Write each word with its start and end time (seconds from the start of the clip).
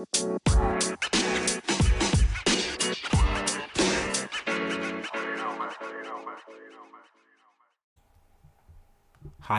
Hi, 0.00 0.06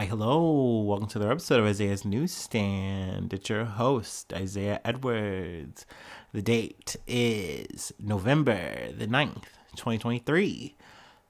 hello. 0.06 0.80
Welcome 0.80 1.06
to 1.10 1.18
another 1.18 1.30
episode 1.30 1.60
of 1.60 1.66
Isaiah's 1.66 2.04
Newsstand. 2.04 3.32
It's 3.32 3.48
your 3.48 3.66
host, 3.66 4.32
Isaiah 4.32 4.80
Edwards. 4.84 5.86
The 6.32 6.42
date 6.42 6.96
is 7.06 7.92
November 8.00 8.90
the 8.90 9.06
9th, 9.06 9.44
2023. 9.76 10.74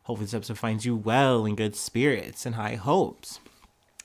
Hopefully, 0.05 0.25
this 0.25 0.33
episode 0.33 0.57
finds 0.57 0.87
you 0.87 0.97
well 0.97 1.45
in 1.45 1.55
good 1.57 1.77
spirits 1.77 2.47
and 2.47 2.55
high 2.55 2.77
hopes. 2.77 3.41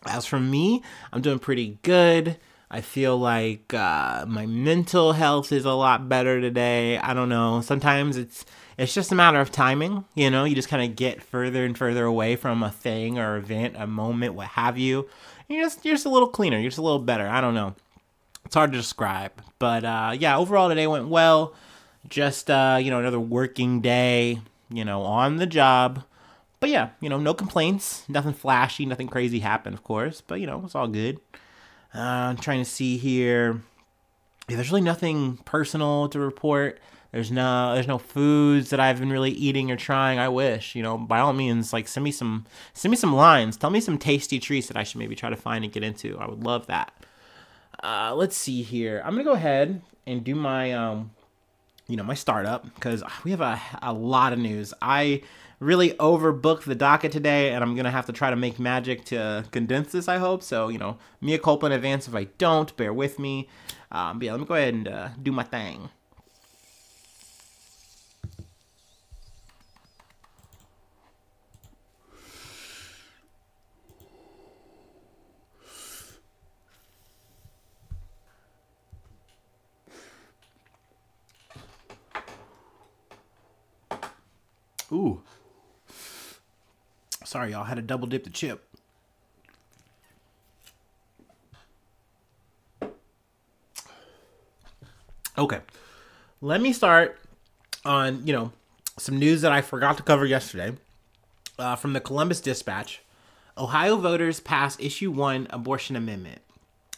As 0.05 0.25
for 0.25 0.41
me, 0.41 0.83
I'm 1.13 1.21
doing 1.21 1.39
pretty 1.39 1.79
good. 1.81 2.37
I 2.69 2.81
feel 2.81 3.17
like 3.17 3.73
uh, 3.73 4.25
my 4.27 4.45
mental 4.45 5.13
health 5.13 5.51
is 5.53 5.63
a 5.63 5.71
lot 5.71 6.09
better 6.09 6.41
today. 6.41 6.97
I 6.97 7.13
don't 7.13 7.29
know. 7.29 7.61
Sometimes 7.61 8.17
it's 8.17 8.45
it's 8.77 8.93
just 8.93 9.11
a 9.11 9.15
matter 9.15 9.39
of 9.39 9.51
timing. 9.51 10.03
You 10.15 10.29
know, 10.29 10.43
you 10.43 10.53
just 10.53 10.67
kind 10.67 10.89
of 10.89 10.97
get 10.97 11.23
further 11.23 11.63
and 11.63 11.77
further 11.77 12.03
away 12.03 12.35
from 12.35 12.63
a 12.63 12.69
thing 12.69 13.17
or 13.17 13.37
event, 13.37 13.75
a 13.77 13.87
moment, 13.87 14.33
what 14.33 14.47
have 14.49 14.77
you. 14.77 15.07
You're 15.47 15.63
just 15.63 15.85
you're 15.85 15.95
just 15.95 16.05
a 16.05 16.09
little 16.09 16.27
cleaner. 16.27 16.57
You're 16.59 16.69
just 16.69 16.77
a 16.77 16.83
little 16.83 16.99
better. 16.99 17.27
I 17.27 17.39
don't 17.39 17.55
know. 17.55 17.73
It's 18.45 18.55
hard 18.55 18.71
to 18.73 18.77
describe, 18.77 19.31
but 19.59 19.85
uh, 19.85 20.15
yeah, 20.17 20.37
overall 20.37 20.69
today 20.69 20.87
went 20.87 21.07
well. 21.07 21.53
Just 22.09 22.49
uh, 22.49 22.79
you 22.81 22.91
know, 22.91 22.99
another 22.99 23.19
working 23.19 23.81
day. 23.81 24.41
You 24.69 24.83
know, 24.83 25.03
on 25.03 25.37
the 25.37 25.45
job. 25.45 26.03
But 26.59 26.69
yeah, 26.69 26.89
you 26.99 27.07
know, 27.07 27.19
no 27.19 27.33
complaints. 27.33 28.03
Nothing 28.09 28.33
flashy. 28.33 28.85
Nothing 28.85 29.07
crazy 29.07 29.39
happened, 29.39 29.75
of 29.75 29.83
course. 29.85 30.19
But 30.19 30.41
you 30.41 30.47
know, 30.47 30.63
it's 30.65 30.75
all 30.75 30.89
good. 30.89 31.21
Uh, 31.97 32.29
I'm 32.29 32.37
trying 32.37 32.59
to 32.59 32.69
see 32.69 32.97
here. 32.97 33.61
Yeah, 34.47 34.55
there's 34.55 34.69
really 34.69 34.81
nothing 34.81 35.37
personal 35.37 36.07
to 36.09 36.19
report. 36.19 36.79
There's 37.11 37.31
no 37.31 37.73
there's 37.73 37.87
no 37.87 37.97
foods 37.97 38.69
that 38.69 38.79
I've 38.79 38.99
been 38.99 39.09
really 39.09 39.31
eating 39.31 39.71
or 39.71 39.77
trying. 39.77 40.19
I 40.19 40.29
wish, 40.29 40.75
you 40.75 40.83
know, 40.83 40.97
by 40.97 41.19
all 41.19 41.33
means, 41.33 41.73
like 41.73 41.87
send 41.87 42.03
me 42.03 42.11
some 42.11 42.45
send 42.73 42.91
me 42.91 42.97
some 42.97 43.15
lines. 43.15 43.57
Tell 43.57 43.71
me 43.71 43.79
some 43.79 43.97
tasty 43.97 44.39
treats 44.39 44.67
that 44.67 44.77
I 44.77 44.83
should 44.83 44.99
maybe 44.99 45.15
try 45.15 45.29
to 45.31 45.35
find 45.35 45.63
and 45.63 45.73
get 45.73 45.83
into. 45.83 46.17
I 46.19 46.27
would 46.27 46.43
love 46.43 46.67
that. 46.67 46.93
Uh, 47.83 48.13
let's 48.15 48.37
see 48.37 48.61
here. 48.61 49.01
I'm 49.03 49.13
gonna 49.13 49.23
go 49.23 49.33
ahead 49.33 49.81
and 50.05 50.23
do 50.23 50.35
my 50.35 50.73
um, 50.73 51.11
you 51.87 51.95
know, 51.95 52.03
my 52.03 52.13
startup 52.13 52.71
because 52.75 53.03
we 53.23 53.31
have 53.31 53.41
a 53.41 53.59
a 53.81 53.93
lot 53.93 54.33
of 54.33 54.39
news. 54.39 54.73
I 54.81 55.23
really 55.59 55.91
overbooked 55.93 56.63
the 56.63 56.75
docket 56.75 57.11
today, 57.11 57.51
and 57.51 57.63
I'm 57.63 57.75
gonna 57.75 57.91
have 57.91 58.05
to 58.07 58.13
try 58.13 58.29
to 58.29 58.35
make 58.35 58.59
magic 58.59 59.05
to 59.05 59.45
condense 59.51 59.91
this. 59.91 60.07
I 60.07 60.17
hope 60.17 60.43
so. 60.43 60.67
You 60.69 60.77
know, 60.77 60.97
mea 61.21 61.37
culpa 61.37 61.65
in 61.67 61.71
advance 61.71 62.07
if 62.07 62.15
I 62.15 62.25
don't. 62.37 62.75
Bear 62.77 62.93
with 62.93 63.19
me. 63.19 63.47
Um, 63.91 64.19
but 64.19 64.25
yeah, 64.25 64.31
let 64.31 64.39
me 64.41 64.45
go 64.45 64.55
ahead 64.55 64.73
and 64.73 64.87
uh, 64.87 65.09
do 65.21 65.31
my 65.31 65.43
thing. 65.43 65.89
Ooh. 84.91 85.21
Sorry, 87.27 87.51
y'all. 87.51 87.65
Had 87.65 87.75
to 87.75 87.81
double 87.81 88.07
dip 88.07 88.23
the 88.23 88.29
chip. 88.29 88.63
Okay. 95.37 95.59
Let 96.39 96.61
me 96.61 96.71
start 96.71 97.19
on, 97.83 98.25
you 98.25 98.31
know, 98.31 98.53
some 98.97 99.19
news 99.19 99.41
that 99.41 99.51
I 99.51 99.59
forgot 99.59 99.97
to 99.97 100.03
cover 100.03 100.25
yesterday 100.25 100.77
uh, 101.59 101.75
from 101.75 101.91
the 101.91 101.99
Columbus 101.99 102.39
Dispatch. 102.39 103.01
Ohio 103.57 103.97
voters 103.97 104.39
pass 104.39 104.79
issue 104.79 105.11
one 105.11 105.47
abortion 105.49 105.97
amendment. 105.97 106.39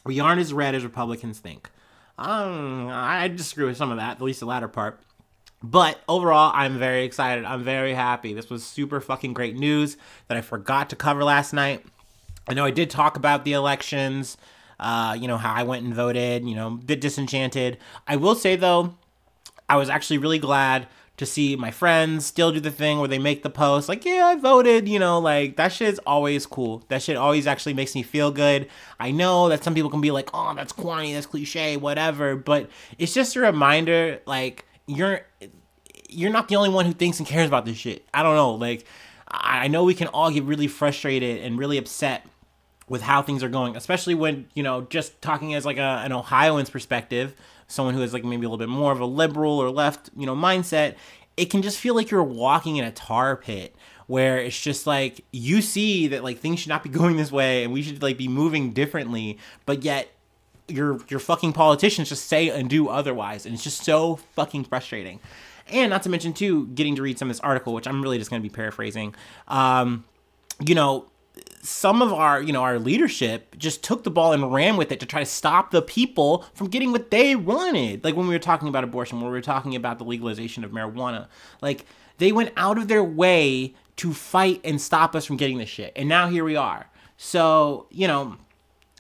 We 0.06 0.20
aren't 0.20 0.42
as 0.42 0.54
red 0.54 0.76
as 0.76 0.84
Republicans 0.84 1.40
think. 1.40 1.72
Um, 2.20 2.88
I 2.88 3.30
disagree 3.30 3.66
with 3.66 3.78
some 3.78 3.90
of 3.90 3.98
that, 3.98 4.18
at 4.18 4.22
least 4.22 4.42
the 4.42 4.46
latter 4.46 4.68
part. 4.68 5.00
But 5.62 6.02
overall, 6.08 6.52
I'm 6.54 6.80
very 6.80 7.04
excited. 7.04 7.44
I'm 7.44 7.64
very 7.64 7.94
happy. 7.94 8.34
This 8.34 8.50
was 8.50 8.64
super 8.64 9.02
fucking 9.02 9.34
great 9.34 9.58
news 9.58 9.98
that 10.28 10.38
I 10.38 10.42
forgot 10.42 10.90
to 10.92 10.96
cover 10.96 11.24
last 11.24 11.52
night. 11.54 11.86
I 12.48 12.54
know 12.54 12.66
I 12.66 12.72
did 12.72 12.90
talk 12.90 13.18
about 13.18 13.44
the 13.44 13.54
elections, 13.54 14.38
uh, 14.80 15.18
you 15.20 15.28
know, 15.28 15.38
how 15.38 15.54
I 15.54 15.64
went 15.64 15.84
and 15.84 15.94
voted, 15.94 16.46
you 16.46 16.56
know, 16.56 16.72
bit 16.72 17.02
disenchanted. 17.02 17.78
I 18.08 18.16
will 18.16 18.36
say, 18.36 18.56
though, 18.56 18.96
I 19.68 19.76
was 19.76 19.90
actually 19.90 20.18
really 20.18 20.40
glad 20.40 20.88
to 21.18 21.26
see 21.26 21.58
my 21.58 21.70
friends 21.70 22.26
still 22.26 22.54
do 22.54 22.62
the 22.62 22.72
thing 22.72 22.98
where 22.98 23.08
they 23.10 23.20
make 23.20 23.44
the 23.44 23.50
post 23.50 23.90
like 23.90 24.06
yeah 24.06 24.26
i 24.28 24.36
voted 24.38 24.88
you 24.88 24.98
know 24.98 25.20
like 25.20 25.58
that 25.58 25.68
shit's 25.68 26.00
always 26.08 26.46
cool 26.46 26.82
that 26.88 27.02
shit 27.02 27.18
always 27.18 27.46
actually 27.46 27.74
makes 27.74 27.94
me 27.94 28.02
feel 28.02 28.32
good 28.32 28.70
i 29.02 29.12
know 29.12 29.50
that 29.50 29.62
some 29.62 29.76
people 29.76 29.90
can 29.90 30.00
be 30.00 30.12
like 30.12 30.30
oh 30.34 30.54
that's 30.56 30.72
corny 30.72 31.14
that's 31.14 31.26
cliche 31.26 31.76
whatever 31.76 32.38
but 32.38 32.70
it's 32.98 33.14
just 33.14 33.36
a 33.36 33.40
reminder 33.42 34.22
like 34.26 34.64
you're 34.90 35.22
you're 36.10 36.32
not 36.32 36.48
the 36.48 36.56
only 36.56 36.70
one 36.70 36.86
who 36.86 36.94
thinks 36.94 37.20
and 37.20 37.28
cares 37.28 37.48
about 37.48 37.66
this 37.66 37.78
shit. 37.78 38.06
I 38.14 38.24
don't 38.24 38.36
know. 38.36 38.52
Like 38.52 38.86
I 39.28 39.68
know 39.68 39.84
we 39.84 39.94
can 39.94 40.08
all 40.08 40.32
get 40.32 40.44
really 40.44 40.68
frustrated 40.68 41.44
and 41.44 41.58
really 41.58 41.78
upset 41.78 42.26
with 42.88 43.04
how 43.04 43.22
things 43.22 43.44
are 43.44 43.50
going, 43.50 43.76
especially 43.76 44.16
when, 44.16 44.48
you 44.56 44.64
know, 44.64 44.82
just 44.82 45.22
talking 45.22 45.54
as 45.54 45.66
like 45.66 45.78
a, 45.78 46.02
an 46.04 46.12
Ohioan's 46.12 46.72
perspective, 46.72 47.36
someone 47.68 47.94
who 47.94 48.02
is 48.02 48.14
like 48.14 48.24
maybe 48.24 48.46
a 48.46 48.50
little 48.50 48.58
bit 48.58 48.70
more 48.70 48.92
of 48.92 49.00
a 49.00 49.06
liberal 49.06 49.60
or 49.60 49.70
left, 49.70 50.10
you 50.18 50.26
know, 50.26 50.36
mindset, 50.36 50.96
it 51.38 51.46
can 51.52 51.62
just 51.62 51.78
feel 51.78 51.94
like 51.94 52.10
you're 52.10 52.24
walking 52.24 52.78
in 52.78 52.86
a 52.86 52.92
tar 52.92 53.36
pit 53.36 53.76
where 54.08 54.40
it's 54.40 54.60
just 54.60 54.88
like 54.88 55.24
you 55.32 55.62
see 55.62 56.08
that 56.08 56.24
like 56.24 56.40
things 56.40 56.60
should 56.60 56.70
not 56.70 56.82
be 56.82 56.90
going 57.00 57.16
this 57.18 57.32
way 57.32 57.64
and 57.64 57.72
we 57.72 57.84
should 57.84 58.02
like 58.02 58.18
be 58.18 58.28
moving 58.28 58.72
differently, 58.72 59.38
but 59.68 59.84
yet 59.84 60.10
your 60.70 61.00
your 61.10 61.20
fucking 61.20 61.54
politicians 61.54 62.10
just 62.10 62.28
say 62.28 62.50
and 62.50 62.70
do 62.70 62.88
otherwise, 62.88 63.46
and 63.46 63.54
it's 63.54 63.64
just 63.64 63.84
so 63.84 64.18
fucking 64.36 64.66
frustrating. 64.66 65.20
And 65.68 65.92
not 65.92 66.04
to 66.04 66.10
mention 66.10 66.34
too, 66.34 66.68
getting 66.68 66.96
to 66.96 67.02
read 67.02 67.20
some 67.20 67.30
of 67.30 67.36
this 67.36 67.42
article, 67.42 67.74
which 67.74 67.88
I'm 67.88 68.02
really 68.02 68.18
just 68.18 68.30
going 68.30 68.42
to 68.42 68.48
be 68.48 68.54
paraphrasing. 68.54 69.14
Um, 69.48 70.06
you 70.66 70.76
know, 70.76 71.10
some 71.62 72.02
of 72.02 72.14
our 72.14 72.42
you 72.42 72.54
know 72.54 72.62
our 72.62 72.80
leadership 72.80 73.58
just 73.58 73.84
took 73.84 74.04
the 74.04 74.12
ball 74.12 74.34
and 74.34 74.52
ran 74.52 74.78
with 74.78 74.92
it 74.92 75.00
to 75.00 75.06
try 75.06 75.20
to 75.20 75.26
stop 75.26 75.72
the 75.72 75.82
people 75.82 76.46
from 76.54 76.68
getting 76.68 76.92
what 76.92 77.12
they 77.12 77.36
wanted 77.36 78.04
like 78.04 78.16
when 78.16 78.28
we 78.28 78.36
were 78.36 78.40
talking 78.40 78.68
about 78.68 78.84
abortion 78.84 79.20
when 79.20 79.30
we 79.30 79.32
were 79.32 79.42
talking 79.42 79.76
about 79.76 79.98
the 79.98 80.06
legalization 80.06 80.64
of 80.64 80.72
marijuana 80.72 81.28
like 81.62 81.86
they 82.18 82.32
went 82.32 82.52
out 82.56 82.78
of 82.78 82.88
their 82.88 83.04
way 83.04 83.74
to 83.98 84.14
fight 84.14 84.62
and 84.64 84.82
stop 84.82 85.16
us 85.16 85.26
from 85.26 85.38
getting 85.38 85.58
this 85.58 85.70
shit 85.70 85.92
and 85.96 86.08
now 86.08 86.30
here 86.30 86.44
we 86.44 86.56
are 86.56 86.90
so 87.18 87.88
you 87.90 88.08
know 88.08 88.38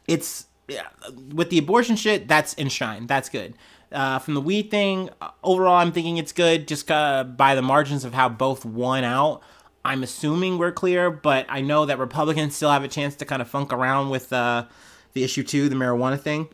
it's 0.07 0.45
yeah, 0.69 0.87
with 1.33 1.49
the 1.49 1.57
abortion 1.57 1.95
shit, 1.95 2.27
that's 2.27 2.57
enshrined. 2.57 3.07
That's 3.07 3.29
good. 3.29 3.55
Uh, 3.91 4.19
from 4.19 4.35
the 4.35 4.41
weed 4.41 4.69
thing, 4.69 5.09
uh, 5.19 5.29
overall, 5.43 5.77
I'm 5.77 5.91
thinking 5.91 6.17
it's 6.17 6.31
good 6.31 6.67
just 6.67 6.89
uh, 6.91 7.23
by 7.23 7.55
the 7.55 7.61
margins 7.61 8.05
of 8.05 8.13
how 8.13 8.29
both 8.29 8.63
won 8.63 9.03
out. 9.03 9.41
I'm 9.83 10.03
assuming 10.03 10.57
we're 10.57 10.71
clear, 10.71 11.09
but 11.09 11.45
I 11.49 11.61
know 11.61 11.85
that 11.85 11.97
Republicans 11.97 12.55
still 12.55 12.69
have 12.69 12.83
a 12.83 12.87
chance 12.87 13.15
to 13.15 13.25
kind 13.25 13.41
of 13.41 13.49
funk 13.49 13.73
around 13.73 14.09
with 14.09 14.31
uh, 14.31 14.65
the 15.13 15.23
issue 15.23 15.43
too, 15.43 15.69
the 15.69 15.75
marijuana 15.75 16.19
thing. 16.19 16.49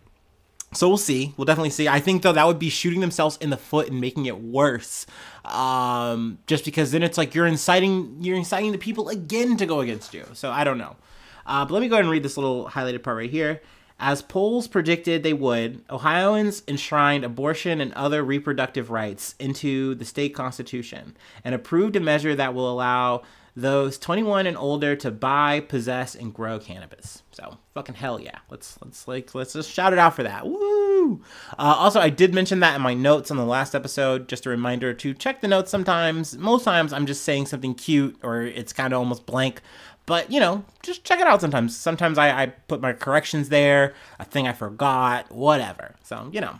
So 0.74 0.88
we'll 0.88 0.98
see. 0.98 1.34
We'll 1.38 1.46
definitely 1.46 1.70
see. 1.70 1.88
I 1.88 2.00
think 2.00 2.22
though 2.22 2.34
that 2.34 2.46
would 2.46 2.60
be 2.60 2.70
shooting 2.70 3.00
themselves 3.00 3.38
in 3.38 3.50
the 3.50 3.58
foot 3.58 3.90
and 3.90 4.02
making 4.02 4.26
it 4.26 4.40
worse. 4.42 5.06
Um, 5.46 6.40
just 6.48 6.66
because 6.66 6.92
then 6.92 7.02
it's 7.02 7.18
like 7.18 7.34
you're 7.34 7.46
inciting 7.46 8.18
you're 8.20 8.36
inciting 8.36 8.72
the 8.72 8.78
people 8.78 9.10
again 9.10 9.58
to 9.58 9.66
go 9.66 9.80
against 9.80 10.14
you. 10.14 10.26
So 10.34 10.52
I 10.52 10.64
don't 10.64 10.78
know. 10.78 10.98
Uh, 11.46 11.64
but 11.64 11.74
let 11.74 11.82
me 11.82 11.88
go 11.88 11.96
ahead 11.96 12.06
and 12.06 12.12
read 12.12 12.24
this 12.24 12.38
little 12.38 12.68
highlighted 12.68 13.04
part 13.04 13.18
right 13.18 13.30
here. 13.30 13.62
As 14.00 14.22
polls 14.22 14.68
predicted 14.68 15.24
they 15.24 15.34
would, 15.34 15.84
Ohioans 15.90 16.64
enshrined 16.68 17.24
abortion 17.24 17.80
and 17.80 17.94
other 17.94 18.24
reproductive 18.24 18.90
rights 18.90 19.36
into 19.40 19.96
the 19.96 20.06
state 20.06 20.36
constitution 20.36 21.16
and 21.44 21.56
approved 21.56 21.96
a 21.96 22.02
measure 22.02 22.36
that 22.36 22.54
will 22.54 22.70
allow 22.70 23.24
those 23.56 23.98
21 23.98 24.48
and 24.48 24.58
older 24.58 24.96
to 24.98 25.12
buy, 25.12 25.62
possess, 25.62 26.14
and 26.14 26.34
grow 26.34 26.60
cannabis. 26.60 27.24
So 27.32 27.58
fucking 27.74 27.96
hell 27.96 28.20
yeah! 28.20 28.40
Let's 28.50 28.78
let's 28.84 29.08
like 29.08 29.34
let's 29.34 29.54
just 29.54 29.72
shout 29.72 29.94
it 29.94 30.00
out 30.00 30.14
for 30.14 30.24
that. 30.24 30.46
Woo! 30.46 31.22
Uh, 31.58 31.76
also, 31.78 32.02
I 32.02 32.10
did 32.10 32.34
mention 32.34 32.60
that 32.60 32.76
in 32.76 32.82
my 32.82 32.94
notes 32.94 33.32
on 33.32 33.38
the 33.38 33.46
last 33.46 33.74
episode. 33.74 34.28
Just 34.28 34.46
a 34.46 34.50
reminder 34.50 34.94
to 34.94 35.14
check 35.14 35.40
the 35.40 35.48
notes. 35.48 35.72
Sometimes, 35.72 36.38
most 36.38 36.66
times, 36.66 36.92
I'm 36.92 37.06
just 37.06 37.24
saying 37.24 37.46
something 37.46 37.76
cute 37.76 38.18
or 38.24 38.42
it's 38.42 38.74
kind 38.74 38.94
of 38.94 39.00
almost 39.00 39.26
blank. 39.26 39.62
But 40.06 40.32
you 40.32 40.40
know, 40.40 40.66
just 40.84 41.04
check 41.04 41.20
it 41.20 41.28
out 41.28 41.42
sometimes. 41.42 41.76
Sometimes 41.76 42.18
I, 42.18 42.44
I 42.44 42.46
put 42.48 42.82
my 42.82 42.94
corrections 42.94 43.50
there, 43.50 43.94
a 44.20 44.26
thing 44.26 44.48
I 44.48 44.54
forgot, 44.54 45.32
whatever. 45.32 45.96
So, 46.04 46.30
you 46.32 46.42
know, 46.42 46.60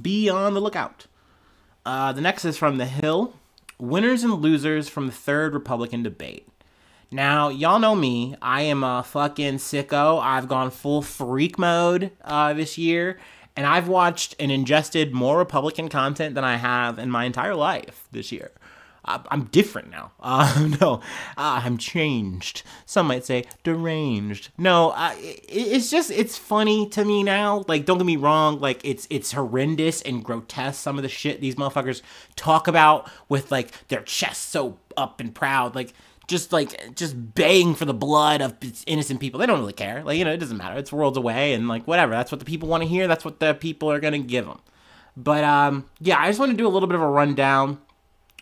be 0.00 0.28
on 0.28 0.54
the 0.54 0.60
lookout. 0.60 1.06
Uh, 1.84 2.12
the 2.12 2.20
next 2.20 2.44
is 2.44 2.56
from 2.56 2.78
The 2.78 2.86
Hill 2.86 3.34
Winners 3.78 4.22
and 4.22 4.34
Losers 4.34 4.88
from 4.88 5.06
the 5.06 5.12
Third 5.12 5.54
Republican 5.54 6.02
Debate. 6.02 6.46
Now, 7.10 7.48
y'all 7.48 7.80
know 7.80 7.96
me. 7.96 8.36
I 8.40 8.62
am 8.62 8.84
a 8.84 9.02
fucking 9.02 9.56
sicko. 9.56 10.22
I've 10.22 10.46
gone 10.46 10.70
full 10.70 11.02
freak 11.02 11.58
mode 11.58 12.12
uh, 12.22 12.52
this 12.52 12.78
year. 12.78 13.18
And 13.56 13.66
I've 13.66 13.88
watched 13.88 14.36
and 14.38 14.52
ingested 14.52 15.12
more 15.12 15.36
Republican 15.36 15.88
content 15.88 16.36
than 16.36 16.44
I 16.44 16.56
have 16.56 16.98
in 17.00 17.10
my 17.10 17.24
entire 17.24 17.56
life 17.56 18.06
this 18.12 18.30
year. 18.30 18.52
I'm 19.04 19.44
different 19.44 19.90
now. 19.90 20.12
Uh, 20.22 20.68
no, 20.80 21.00
I'm 21.36 21.76
changed. 21.76 22.62
Some 22.86 23.08
might 23.08 23.24
say 23.24 23.44
deranged. 23.64 24.50
No, 24.56 24.90
uh, 24.90 25.14
it's 25.18 25.90
just 25.90 26.10
it's 26.10 26.38
funny 26.38 26.88
to 26.90 27.04
me 27.04 27.22
now. 27.22 27.64
Like, 27.66 27.84
don't 27.84 27.98
get 27.98 28.06
me 28.06 28.16
wrong. 28.16 28.60
Like, 28.60 28.80
it's 28.84 29.06
it's 29.10 29.32
horrendous 29.32 30.02
and 30.02 30.22
grotesque. 30.24 30.80
Some 30.80 30.98
of 30.98 31.02
the 31.02 31.08
shit 31.08 31.40
these 31.40 31.56
motherfuckers 31.56 32.02
talk 32.36 32.68
about 32.68 33.10
with 33.28 33.50
like 33.50 33.88
their 33.88 34.02
chests 34.02 34.44
so 34.44 34.78
up 34.96 35.20
and 35.20 35.34
proud. 35.34 35.74
Like, 35.74 35.94
just 36.28 36.52
like 36.52 36.94
just 36.94 37.34
baying 37.34 37.74
for 37.74 37.84
the 37.84 37.94
blood 37.94 38.40
of 38.40 38.56
innocent 38.86 39.20
people. 39.20 39.40
They 39.40 39.46
don't 39.46 39.58
really 39.58 39.72
care. 39.72 40.04
Like, 40.04 40.16
you 40.16 40.24
know, 40.24 40.32
it 40.32 40.38
doesn't 40.38 40.56
matter. 40.56 40.78
It's 40.78 40.92
worlds 40.92 41.18
away, 41.18 41.54
and 41.54 41.66
like 41.66 41.86
whatever. 41.86 42.12
That's 42.12 42.30
what 42.30 42.38
the 42.38 42.44
people 42.44 42.68
want 42.68 42.82
to 42.82 42.88
hear. 42.88 43.08
That's 43.08 43.24
what 43.24 43.40
the 43.40 43.54
people 43.54 43.90
are 43.90 44.00
gonna 44.00 44.20
give 44.20 44.46
them. 44.46 44.60
But 45.16 45.44
um, 45.44 45.86
yeah, 45.98 46.18
I 46.18 46.28
just 46.28 46.38
want 46.38 46.52
to 46.52 46.56
do 46.56 46.66
a 46.66 46.70
little 46.70 46.86
bit 46.86 46.94
of 46.94 47.02
a 47.02 47.08
rundown 47.08 47.78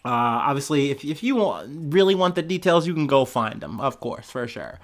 uh, 0.05 0.09
obviously, 0.09 0.91
if, 0.91 1.05
if 1.05 1.23
you 1.23 1.37
want, 1.37 1.93
really 1.93 2.15
want 2.15 2.35
the 2.35 2.43
details, 2.43 2.87
you 2.87 2.95
can 2.95 3.07
go 3.07 3.25
find 3.25 3.61
them, 3.61 3.81
of 3.81 4.01
course, 4.01 4.31
for 4.31 4.47
sure. 4.47 4.79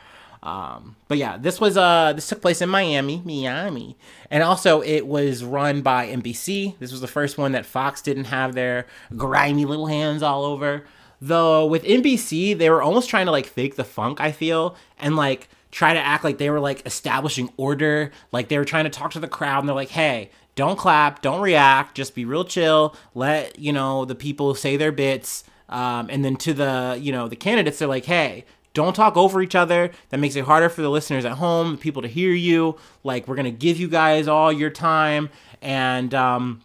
Um, 0.45 0.97
but 1.09 1.17
yeah, 1.17 1.39
this 1.39 1.59
was 1.59 1.79
uh 1.79 2.13
this 2.13 2.29
took 2.29 2.43
place 2.43 2.61
in 2.61 2.69
Miami, 2.69 3.23
Miami, 3.25 3.97
and 4.31 4.43
also 4.43 4.83
it 4.83 5.07
was 5.07 5.43
run 5.43 5.81
by 5.81 6.07
NBC. 6.07 6.79
This 6.79 6.93
was 6.93 7.01
the 7.01 7.09
first 7.09 7.39
one 7.39 7.53
that 7.53 7.65
Fox 7.65 8.03
didn't 8.03 8.25
have 8.25 8.55
their 8.55 8.87
grimy 9.17 9.65
little 9.65 9.87
hands 9.87 10.23
all 10.23 10.45
over. 10.45 10.85
Though 11.19 11.65
with 11.65 11.83
NBC, 11.85 12.59
they 12.59 12.69
were 12.69 12.83
almost 12.83 13.09
trying 13.09 13.25
to 13.25 13.33
like 13.33 13.47
fake 13.47 13.77
the 13.77 13.85
funk. 13.85 14.21
I 14.21 14.33
feel 14.33 14.77
and 14.99 15.17
like 15.17 15.49
try 15.71 15.95
to 15.95 15.99
act 15.99 16.25
like 16.25 16.37
they 16.37 16.51
were 16.51 16.61
like 16.61 16.87
establishing 16.87 17.51
order, 17.57 18.13
like 18.31 18.49
they 18.49 18.59
were 18.59 18.67
trying 18.67 18.85
to 18.85 18.91
talk 18.91 19.13
to 19.13 19.21
the 19.21 19.29
crowd, 19.29 19.61
and 19.61 19.69
they're 19.69 19.75
like, 19.75 19.89
"Hey, 19.89 20.31
don't 20.55 20.79
clap, 20.79 21.23
don't 21.23 21.41
react, 21.41 21.97
just 21.97 22.15
be 22.15 22.25
real 22.25 22.45
chill. 22.45 22.95
Let 23.15 23.59
you 23.59 23.73
know 23.73 24.05
the 24.05 24.15
people 24.15 24.55
say 24.55 24.77
their 24.77 24.93
bits, 24.93 25.45
um, 25.69 26.09
and 26.11 26.25
then 26.25 26.37
to 26.37 26.55
the 26.55 26.99
you 27.01 27.13
know 27.13 27.29
the 27.29 27.37
candidates, 27.37 27.79
they're 27.79 27.89
like, 27.89 28.05
hey, 28.05 28.45
don't 28.73 28.95
talk 28.95 29.17
over 29.17 29.43
each 29.43 29.55
other. 29.55 29.91
That 30.11 30.19
makes 30.19 30.37
it 30.37 30.45
harder 30.45 30.69
for 30.69 30.83
the 30.83 30.91
listeners 30.91 31.25
at 31.25 31.33
home, 31.33 31.79
people 31.79 32.03
to 32.03 32.09
hear 32.09 32.33
you. 32.33 32.77
Like 33.03 33.27
we're 33.27 33.37
gonna 33.37 33.51
give 33.51 33.79
you 33.79 33.89
guys 33.89 34.29
all 34.29 34.53
your 34.53 34.71
time, 34.71 35.31
and 35.61 36.15
um, 36.15 36.63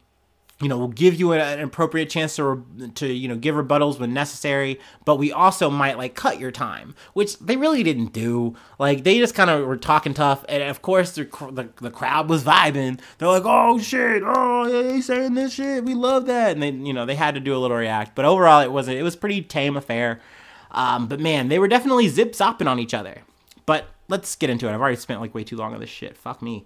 you 0.61 0.67
know, 0.67 0.77
we'll 0.77 0.89
give 0.89 1.17
you 1.17 1.31
an 1.31 1.61
appropriate 1.61 2.09
chance 2.09 2.35
to, 2.35 2.65
to, 2.95 3.07
you 3.07 3.29
know, 3.29 3.37
give 3.37 3.55
rebuttals 3.55 3.97
when 3.97 4.13
necessary, 4.13 4.77
but 5.05 5.15
we 5.15 5.31
also 5.31 5.69
might 5.69 5.97
like 5.97 6.15
cut 6.15 6.37
your 6.37 6.51
time, 6.51 6.95
which 7.13 7.39
they 7.39 7.55
really 7.55 7.81
didn't 7.81 8.11
do. 8.11 8.55
Like 8.77 9.05
they 9.05 9.19
just 9.19 9.35
kind 9.35 9.49
of 9.49 9.65
were 9.65 9.77
talking 9.77 10.13
tough, 10.13 10.43
and 10.49 10.61
of 10.63 10.81
course 10.81 11.11
the, 11.11 11.23
the, 11.51 11.69
the 11.81 11.91
crowd 11.91 12.29
was 12.29 12.43
vibing. 12.43 12.99
They're 13.17 13.29
like, 13.29 13.43
"Oh 13.45 13.79
shit! 13.79 14.21
Oh, 14.25 14.67
yeah, 14.67 14.93
he's 14.93 15.05
saying 15.05 15.35
this 15.35 15.53
shit. 15.53 15.85
We 15.85 15.93
love 15.93 16.25
that." 16.25 16.51
And 16.51 16.61
they, 16.63 16.71
you 16.71 16.93
know, 16.93 17.05
they 17.05 17.15
had 17.15 17.35
to 17.35 17.39
do 17.39 17.55
a 17.55 17.59
little 17.59 17.77
react, 17.77 18.13
but 18.13 18.25
overall, 18.25 18.59
it 18.59 18.71
wasn't. 18.71 18.97
it 18.97 19.03
was 19.03 19.15
pretty 19.15 19.41
tame 19.41 19.77
affair. 19.77 20.19
Um, 20.71 21.07
but 21.07 21.21
man, 21.21 21.47
they 21.47 21.57
were 21.57 21.69
definitely 21.69 22.09
zip 22.09 22.33
zopping 22.33 22.67
on 22.67 22.79
each 22.79 22.93
other. 22.93 23.21
But 23.65 23.87
let's 24.09 24.35
get 24.35 24.49
into 24.49 24.67
it. 24.67 24.73
I've 24.73 24.81
already 24.81 24.97
spent 24.97 25.21
like 25.21 25.33
way 25.33 25.45
too 25.45 25.55
long 25.55 25.73
on 25.73 25.79
this 25.79 25.89
shit. 25.89 26.17
Fuck 26.17 26.41
me. 26.41 26.65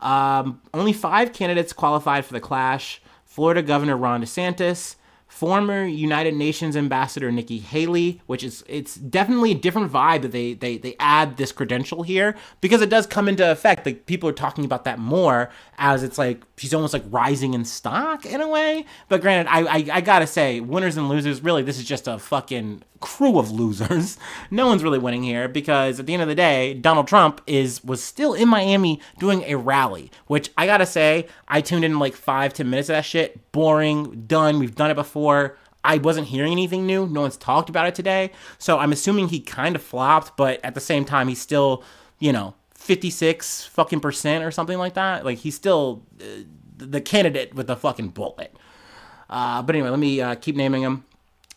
Um, 0.00 0.60
only 0.72 0.92
five 0.92 1.32
candidates 1.32 1.72
qualified 1.72 2.24
for 2.24 2.32
the 2.32 2.40
clash. 2.40 3.00
Florida 3.34 3.62
Governor 3.62 3.96
Ron 3.96 4.22
DeSantis, 4.22 4.94
former 5.26 5.84
United 5.84 6.34
Nations 6.34 6.76
Ambassador 6.76 7.32
Nikki 7.32 7.58
Haley, 7.58 8.20
which 8.26 8.44
is 8.44 8.62
it's 8.68 8.94
definitely 8.94 9.50
a 9.50 9.56
different 9.56 9.90
vibe 9.90 10.22
that 10.22 10.30
they 10.30 10.54
they 10.54 10.78
they 10.78 10.94
add 11.00 11.36
this 11.36 11.50
credential 11.50 12.04
here 12.04 12.36
because 12.60 12.80
it 12.80 12.88
does 12.88 13.08
come 13.08 13.28
into 13.28 13.50
effect. 13.50 13.86
Like 13.86 14.06
people 14.06 14.28
are 14.28 14.32
talking 14.32 14.64
about 14.64 14.84
that 14.84 15.00
more 15.00 15.50
as 15.78 16.04
it's 16.04 16.16
like 16.16 16.44
she's 16.56 16.72
almost 16.72 16.92
like 16.92 17.02
rising 17.10 17.54
in 17.54 17.64
stock 17.64 18.24
in 18.24 18.40
a 18.40 18.46
way. 18.46 18.86
But 19.08 19.20
granted, 19.20 19.50
I 19.50 19.62
I, 19.62 19.86
I 19.94 20.00
gotta 20.00 20.28
say, 20.28 20.60
winners 20.60 20.96
and 20.96 21.08
losers. 21.08 21.42
Really, 21.42 21.64
this 21.64 21.76
is 21.76 21.84
just 21.84 22.06
a 22.06 22.20
fucking 22.20 22.84
crew 23.04 23.38
of 23.38 23.50
losers. 23.50 24.18
No 24.50 24.66
one's 24.66 24.82
really 24.82 24.98
winning 24.98 25.22
here 25.22 25.48
because 25.48 25.98
at 25.98 26.06
the 26.06 26.14
end 26.14 26.22
of 26.22 26.28
the 26.28 26.34
day, 26.34 26.74
Donald 26.74 27.08
Trump 27.08 27.40
is 27.46 27.82
was 27.84 28.02
still 28.02 28.34
in 28.34 28.48
Miami 28.48 29.00
doing 29.18 29.42
a 29.44 29.56
rally, 29.56 30.10
which 30.26 30.50
I 30.56 30.66
gotta 30.66 30.86
say, 30.86 31.26
I 31.48 31.60
tuned 31.60 31.84
in 31.84 31.98
like 31.98 32.14
five, 32.14 32.54
ten 32.54 32.70
minutes 32.70 32.88
of 32.88 32.94
that 32.94 33.04
shit. 33.04 33.52
Boring, 33.52 34.24
done. 34.26 34.58
We've 34.58 34.74
done 34.74 34.90
it 34.90 34.94
before. 34.94 35.58
I 35.82 35.98
wasn't 35.98 36.28
hearing 36.28 36.52
anything 36.52 36.86
new. 36.86 37.06
No 37.06 37.22
one's 37.22 37.36
talked 37.36 37.68
about 37.68 37.86
it 37.86 37.94
today. 37.94 38.30
So 38.58 38.78
I'm 38.78 38.92
assuming 38.92 39.28
he 39.28 39.40
kind 39.40 39.76
of 39.76 39.82
flopped, 39.82 40.36
but 40.36 40.64
at 40.64 40.74
the 40.74 40.80
same 40.80 41.04
time, 41.04 41.28
he's 41.28 41.40
still, 41.40 41.84
you 42.18 42.32
know, 42.32 42.54
56 42.74 43.64
fucking 43.66 44.00
percent 44.00 44.44
or 44.44 44.50
something 44.50 44.78
like 44.78 44.94
that. 44.94 45.24
Like 45.24 45.38
he's 45.38 45.54
still 45.54 46.02
uh, 46.20 46.44
the 46.76 47.00
candidate 47.00 47.54
with 47.54 47.66
the 47.66 47.76
fucking 47.76 48.08
bullet. 48.10 48.56
Uh, 49.28 49.62
but 49.62 49.74
anyway, 49.74 49.90
let 49.90 49.98
me 49.98 50.20
uh, 50.20 50.34
keep 50.36 50.56
naming 50.56 50.82
him. 50.82 51.04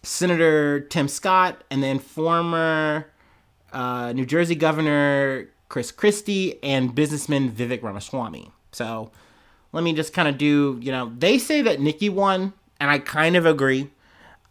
Senator 0.04 0.80
Tim 0.80 1.08
Scott, 1.08 1.64
and 1.70 1.84
then 1.84 2.00
former 2.00 3.08
uh, 3.74 4.14
New 4.14 4.26
Jersey 4.26 4.56
Governor 4.56 5.50
Chris 5.70 5.92
Christie 5.92 6.62
and 6.64 6.96
businessman 6.96 7.52
Vivek 7.52 7.84
Ramaswamy. 7.84 8.52
So 8.72 9.12
let 9.74 9.84
me 9.84 9.94
just 9.94 10.14
kind 10.14 10.28
of 10.28 10.38
do, 10.38 10.80
you 10.82 10.92
know, 10.92 11.12
they 11.18 11.38
say 11.38 11.62
that 11.62 11.80
Nikki 11.80 12.10
won, 12.10 12.54
and 12.80 12.90
I 12.90 13.00
kind 13.00 13.36
of 13.36 13.46
agree. 13.46 13.90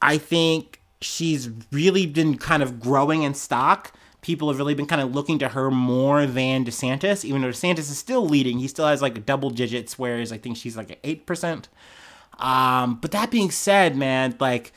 I 0.02 0.18
think 0.18 0.80
she's 1.00 1.50
really 1.72 2.06
been 2.06 2.36
kind 2.36 2.62
of 2.62 2.80
growing 2.80 3.22
in 3.22 3.34
stock. 3.34 3.92
People 4.20 4.48
have 4.48 4.58
really 4.58 4.74
been 4.74 4.86
kind 4.86 5.00
of 5.00 5.14
looking 5.14 5.38
to 5.38 5.48
her 5.48 5.70
more 5.70 6.26
than 6.26 6.64
DeSantis, 6.64 7.24
even 7.24 7.42
though 7.42 7.48
DeSantis 7.48 7.78
is 7.78 7.98
still 7.98 8.26
leading. 8.26 8.58
He 8.58 8.68
still 8.68 8.86
has 8.86 9.00
like 9.00 9.24
double 9.24 9.50
digits, 9.50 9.98
whereas 9.98 10.32
I 10.32 10.38
think 10.38 10.56
she's 10.56 10.76
like 10.76 11.00
8%. 11.02 11.66
Um, 12.38 12.98
but 13.00 13.12
that 13.12 13.30
being 13.30 13.50
said, 13.50 13.96
man, 13.96 14.36
like, 14.40 14.72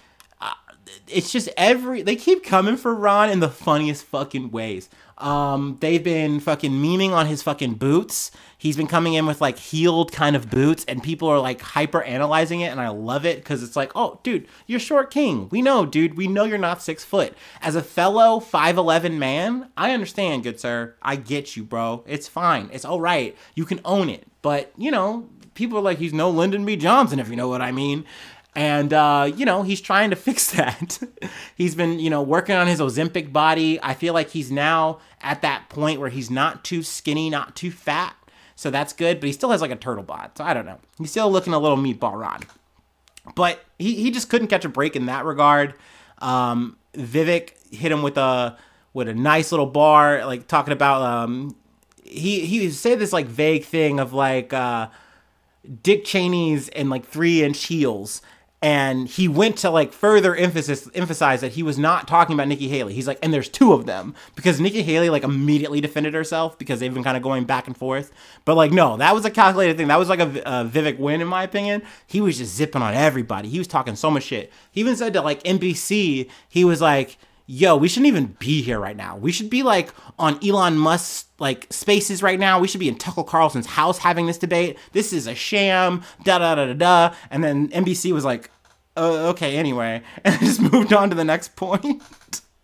it's 1.07 1.31
just 1.31 1.49
every 1.57 2.01
they 2.01 2.15
keep 2.15 2.43
coming 2.43 2.77
for 2.77 2.93
Ron 2.93 3.29
in 3.29 3.39
the 3.39 3.49
funniest 3.49 4.05
fucking 4.05 4.51
ways. 4.51 4.89
Um, 5.17 5.77
they've 5.81 6.03
been 6.03 6.39
fucking 6.39 6.71
memeing 6.71 7.11
on 7.11 7.25
his 7.25 7.43
fucking 7.43 7.73
boots. 7.73 8.31
He's 8.57 8.77
been 8.77 8.87
coming 8.87 9.15
in 9.15 9.25
with 9.25 9.41
like 9.41 9.57
heeled 9.57 10.13
kind 10.13 10.35
of 10.35 10.49
boots, 10.49 10.85
and 10.87 11.03
people 11.03 11.27
are 11.27 11.39
like 11.39 11.61
hyper 11.61 12.01
analyzing 12.03 12.61
it, 12.61 12.71
and 12.71 12.79
I 12.79 12.87
love 12.87 13.25
it 13.25 13.37
because 13.37 13.61
it's 13.61 13.75
like, 13.75 13.91
oh, 13.95 14.19
dude, 14.23 14.47
you're 14.65 14.79
short 14.79 15.11
king. 15.11 15.49
We 15.49 15.61
know, 15.61 15.85
dude. 15.85 16.15
We 16.15 16.27
know 16.27 16.45
you're 16.45 16.57
not 16.57 16.81
six 16.81 17.03
foot. 17.03 17.33
As 17.61 17.75
a 17.75 17.83
fellow 17.83 18.39
five 18.39 18.77
eleven 18.77 19.19
man, 19.19 19.69
I 19.75 19.91
understand, 19.91 20.43
good 20.43 20.59
sir. 20.59 20.95
I 21.01 21.17
get 21.17 21.57
you, 21.57 21.63
bro. 21.63 22.03
It's 22.07 22.27
fine. 22.29 22.69
It's 22.71 22.85
all 22.85 23.01
right. 23.01 23.35
You 23.55 23.65
can 23.65 23.81
own 23.83 24.09
it. 24.09 24.25
But 24.41 24.71
you 24.77 24.89
know, 24.89 25.27
people 25.53 25.77
are 25.77 25.81
like, 25.81 25.97
he's 25.97 26.13
no 26.13 26.29
Lyndon 26.29 26.63
B. 26.65 26.77
Johnson, 26.77 27.19
if 27.19 27.29
you 27.29 27.35
know 27.35 27.49
what 27.49 27.61
I 27.61 27.73
mean. 27.73 28.05
And, 28.55 28.93
uh, 28.93 29.31
you 29.35 29.45
know, 29.45 29.63
he's 29.63 29.81
trying 29.81 30.09
to 30.09 30.15
fix 30.15 30.51
that. 30.51 30.99
he's 31.55 31.75
been, 31.75 31.99
you 31.99 32.09
know, 32.09 32.21
working 32.21 32.55
on 32.55 32.67
his 32.67 32.79
Ozempic 32.79 33.31
body. 33.31 33.79
I 33.81 33.93
feel 33.93 34.13
like 34.13 34.29
he's 34.29 34.51
now 34.51 34.99
at 35.21 35.41
that 35.41 35.69
point 35.69 35.99
where 35.99 36.09
he's 36.09 36.29
not 36.29 36.63
too 36.63 36.83
skinny, 36.83 37.29
not 37.29 37.55
too 37.55 37.71
fat. 37.71 38.15
So 38.55 38.69
that's 38.69 38.91
good, 38.91 39.21
but 39.21 39.27
he 39.27 39.33
still 39.33 39.51
has 39.51 39.61
like 39.61 39.71
a 39.71 39.75
turtle 39.75 40.03
bod. 40.03 40.31
So 40.35 40.43
I 40.43 40.53
don't 40.53 40.65
know. 40.65 40.79
He's 40.97 41.11
still 41.11 41.31
looking 41.31 41.53
a 41.53 41.59
little 41.59 41.77
meatball 41.77 42.19
Ron. 42.19 42.41
But 43.35 43.63
he, 43.77 43.95
he 43.95 44.11
just 44.11 44.29
couldn't 44.29 44.47
catch 44.47 44.65
a 44.65 44.69
break 44.69 44.95
in 44.95 45.05
that 45.05 45.23
regard. 45.23 45.75
Um, 46.17 46.77
Vivek 46.93 47.51
hit 47.71 47.91
him 47.91 48.01
with 48.01 48.17
a 48.17 48.57
with 48.93 49.07
a 49.07 49.13
nice 49.13 49.51
little 49.51 49.67
bar, 49.67 50.25
like 50.25 50.47
talking 50.47 50.73
about 50.73 51.01
um, 51.01 51.55
he 52.03 52.45
he 52.45 52.69
said 52.71 52.99
this 52.99 53.13
like 53.13 53.27
vague 53.27 53.63
thing 53.63 53.99
of 53.99 54.13
like 54.13 54.51
uh, 54.51 54.89
Dick 55.83 56.03
Cheney's 56.03 56.69
and 56.69 56.89
like 56.89 57.05
three 57.05 57.43
inch 57.43 57.65
heels 57.65 58.21
and 58.61 59.07
he 59.07 59.29
went 59.29 59.57
to 59.59 59.69
like 59.69 59.93
further 59.93 60.35
emphasis 60.35 60.89
emphasize 60.93 61.39
that 61.41 61.53
he 61.53 61.63
was 61.63 61.77
not 61.77 62.07
talking 62.07 62.33
about 62.33 62.49
Nikki 62.49 62.67
Haley. 62.67 62.93
He's 62.93 63.07
like, 63.07 63.19
and 63.23 63.33
there's 63.33 63.47
two 63.47 63.71
of 63.71 63.85
them 63.85 64.13
because 64.35 64.59
Nikki 64.59 64.81
Haley 64.81 65.09
like 65.09 65.23
immediately 65.23 65.79
defended 65.79 66.13
herself 66.13 66.57
because 66.57 66.79
they've 66.79 66.93
been 66.93 67.03
kind 67.03 67.15
of 67.15 67.23
going 67.23 67.45
back 67.45 67.67
and 67.67 67.77
forth. 67.77 68.11
But 68.43 68.55
like, 68.55 68.71
no, 68.71 68.97
that 68.97 69.15
was 69.15 69.23
a 69.23 69.31
calculated 69.31 69.77
thing. 69.77 69.87
That 69.87 69.99
was 69.99 70.09
like 70.09 70.19
a, 70.19 70.39
a 70.45 70.65
Vivek 70.65 70.99
win 70.99 71.21
in 71.21 71.27
my 71.27 71.43
opinion. 71.43 71.83
He 72.05 72.19
was 72.19 72.37
just 72.37 72.53
zipping 72.53 72.81
on 72.81 72.93
everybody. 72.93 73.47
He 73.47 73.59
was 73.59 73.67
talking 73.67 73.95
so 73.95 74.11
much 74.11 74.23
shit. 74.23 74.51
He 74.71 74.81
even 74.81 74.97
said 74.97 75.13
to 75.13 75.21
like 75.21 75.41
NBC, 75.43 76.29
he 76.49 76.65
was 76.65 76.81
like, 76.81 77.17
yo, 77.51 77.75
we 77.75 77.87
shouldn't 77.87 78.05
even 78.05 78.35
be 78.37 78.61
here 78.61 78.79
right 78.79 78.95
now. 78.95 79.17
We 79.17 79.31
should 79.31 79.49
be 79.49 79.63
like 79.63 79.91
on 80.19 80.37
Elon 80.45 80.77
Musk's 80.77 81.25
like 81.39 81.65
spaces 81.71 82.21
right 82.21 82.39
now. 82.39 82.59
We 82.59 82.67
should 82.67 82.79
be 82.79 82.87
in 82.87 82.95
Tucker 82.95 83.23
Carlson's 83.23 83.65
house 83.65 83.97
having 83.97 84.27
this 84.27 84.37
debate. 84.37 84.77
This 84.91 85.11
is 85.11 85.25
a 85.25 85.33
sham. 85.33 86.03
Da 86.23 86.37
da 86.37 86.53
da 86.53 86.67
da 86.67 86.73
da. 86.73 87.15
And 87.31 87.43
then 87.43 87.69
NBC 87.69 88.13
was 88.13 88.23
like, 88.23 88.51
uh, 88.95 89.29
okay, 89.29 89.57
anyway, 89.57 90.03
and 90.23 90.39
just 90.39 90.61
moved 90.61 90.93
on 90.93 91.09
to 91.09 91.15
the 91.15 91.23
next 91.23 91.55
point. 91.55 92.03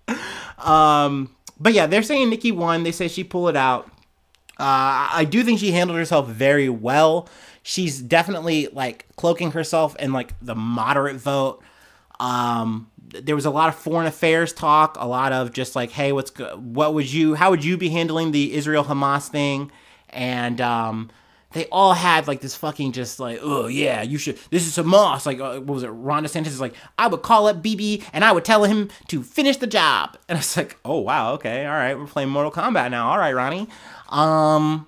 um, 0.59 1.35
but 1.59 1.73
yeah, 1.73 1.87
they're 1.87 2.03
saying 2.03 2.29
Nikki 2.29 2.51
won. 2.51 2.83
They 2.83 2.91
say 2.91 3.07
she 3.07 3.23
pulled 3.23 3.49
it 3.49 3.55
out. 3.55 3.87
Uh, 4.59 5.09
I 5.11 5.25
do 5.27 5.43
think 5.43 5.59
she 5.59 5.71
handled 5.71 5.97
herself 5.97 6.27
very 6.27 6.69
well. 6.69 7.27
She's 7.63 7.99
definitely 7.99 8.67
like 8.67 9.07
cloaking 9.15 9.51
herself 9.51 9.95
in 9.95 10.13
like 10.13 10.35
the 10.43 10.53
moderate 10.53 11.15
vote. 11.15 11.63
Um, 12.19 12.91
there 13.09 13.35
was 13.35 13.45
a 13.45 13.49
lot 13.51 13.69
of 13.69 13.75
foreign 13.75 14.07
affairs 14.07 14.53
talk, 14.53 14.97
a 14.99 15.07
lot 15.07 15.31
of 15.31 15.51
just 15.51 15.75
like, 15.75 15.91
hey, 15.91 16.11
what's 16.11 16.31
what 16.55 16.93
would 16.93 17.11
you, 17.11 17.35
how 17.35 17.49
would 17.49 17.63
you 17.63 17.77
be 17.77 17.89
handling 17.89 18.31
the 18.31 18.53
Israel 18.53 18.83
Hamas 18.83 19.27
thing? 19.27 19.71
And 20.09 20.61
um, 20.61 21.09
they 21.53 21.67
all 21.67 21.93
had 21.93 22.27
like 22.27 22.41
this 22.41 22.55
fucking 22.55 22.91
just 22.91 23.19
like, 23.19 23.39
oh 23.41 23.67
yeah, 23.67 24.01
you 24.01 24.17
should. 24.17 24.37
This 24.49 24.67
is 24.67 24.75
Hamas. 24.75 25.25
Like, 25.25 25.39
uh, 25.39 25.59
what 25.59 25.75
was 25.75 25.83
it? 25.83 25.87
Ron 25.87 26.25
DeSantis 26.25 26.47
is 26.47 26.61
like, 26.61 26.75
I 26.97 27.07
would 27.07 27.21
call 27.21 27.47
up 27.47 27.61
Bibi 27.61 28.03
and 28.11 28.25
I 28.25 28.31
would 28.31 28.45
tell 28.45 28.63
him 28.65 28.89
to 29.07 29.23
finish 29.23 29.57
the 29.57 29.67
job. 29.67 30.17
And 30.27 30.37
I 30.37 30.39
was 30.39 30.57
like, 30.57 30.77
oh 30.83 30.99
wow, 30.99 31.33
okay, 31.33 31.65
all 31.65 31.73
right, 31.73 31.97
we're 31.97 32.07
playing 32.07 32.29
Mortal 32.29 32.51
Kombat 32.51 32.91
now. 32.91 33.09
All 33.09 33.17
right, 33.17 33.33
Ronnie. 33.33 33.67
Um, 34.09 34.87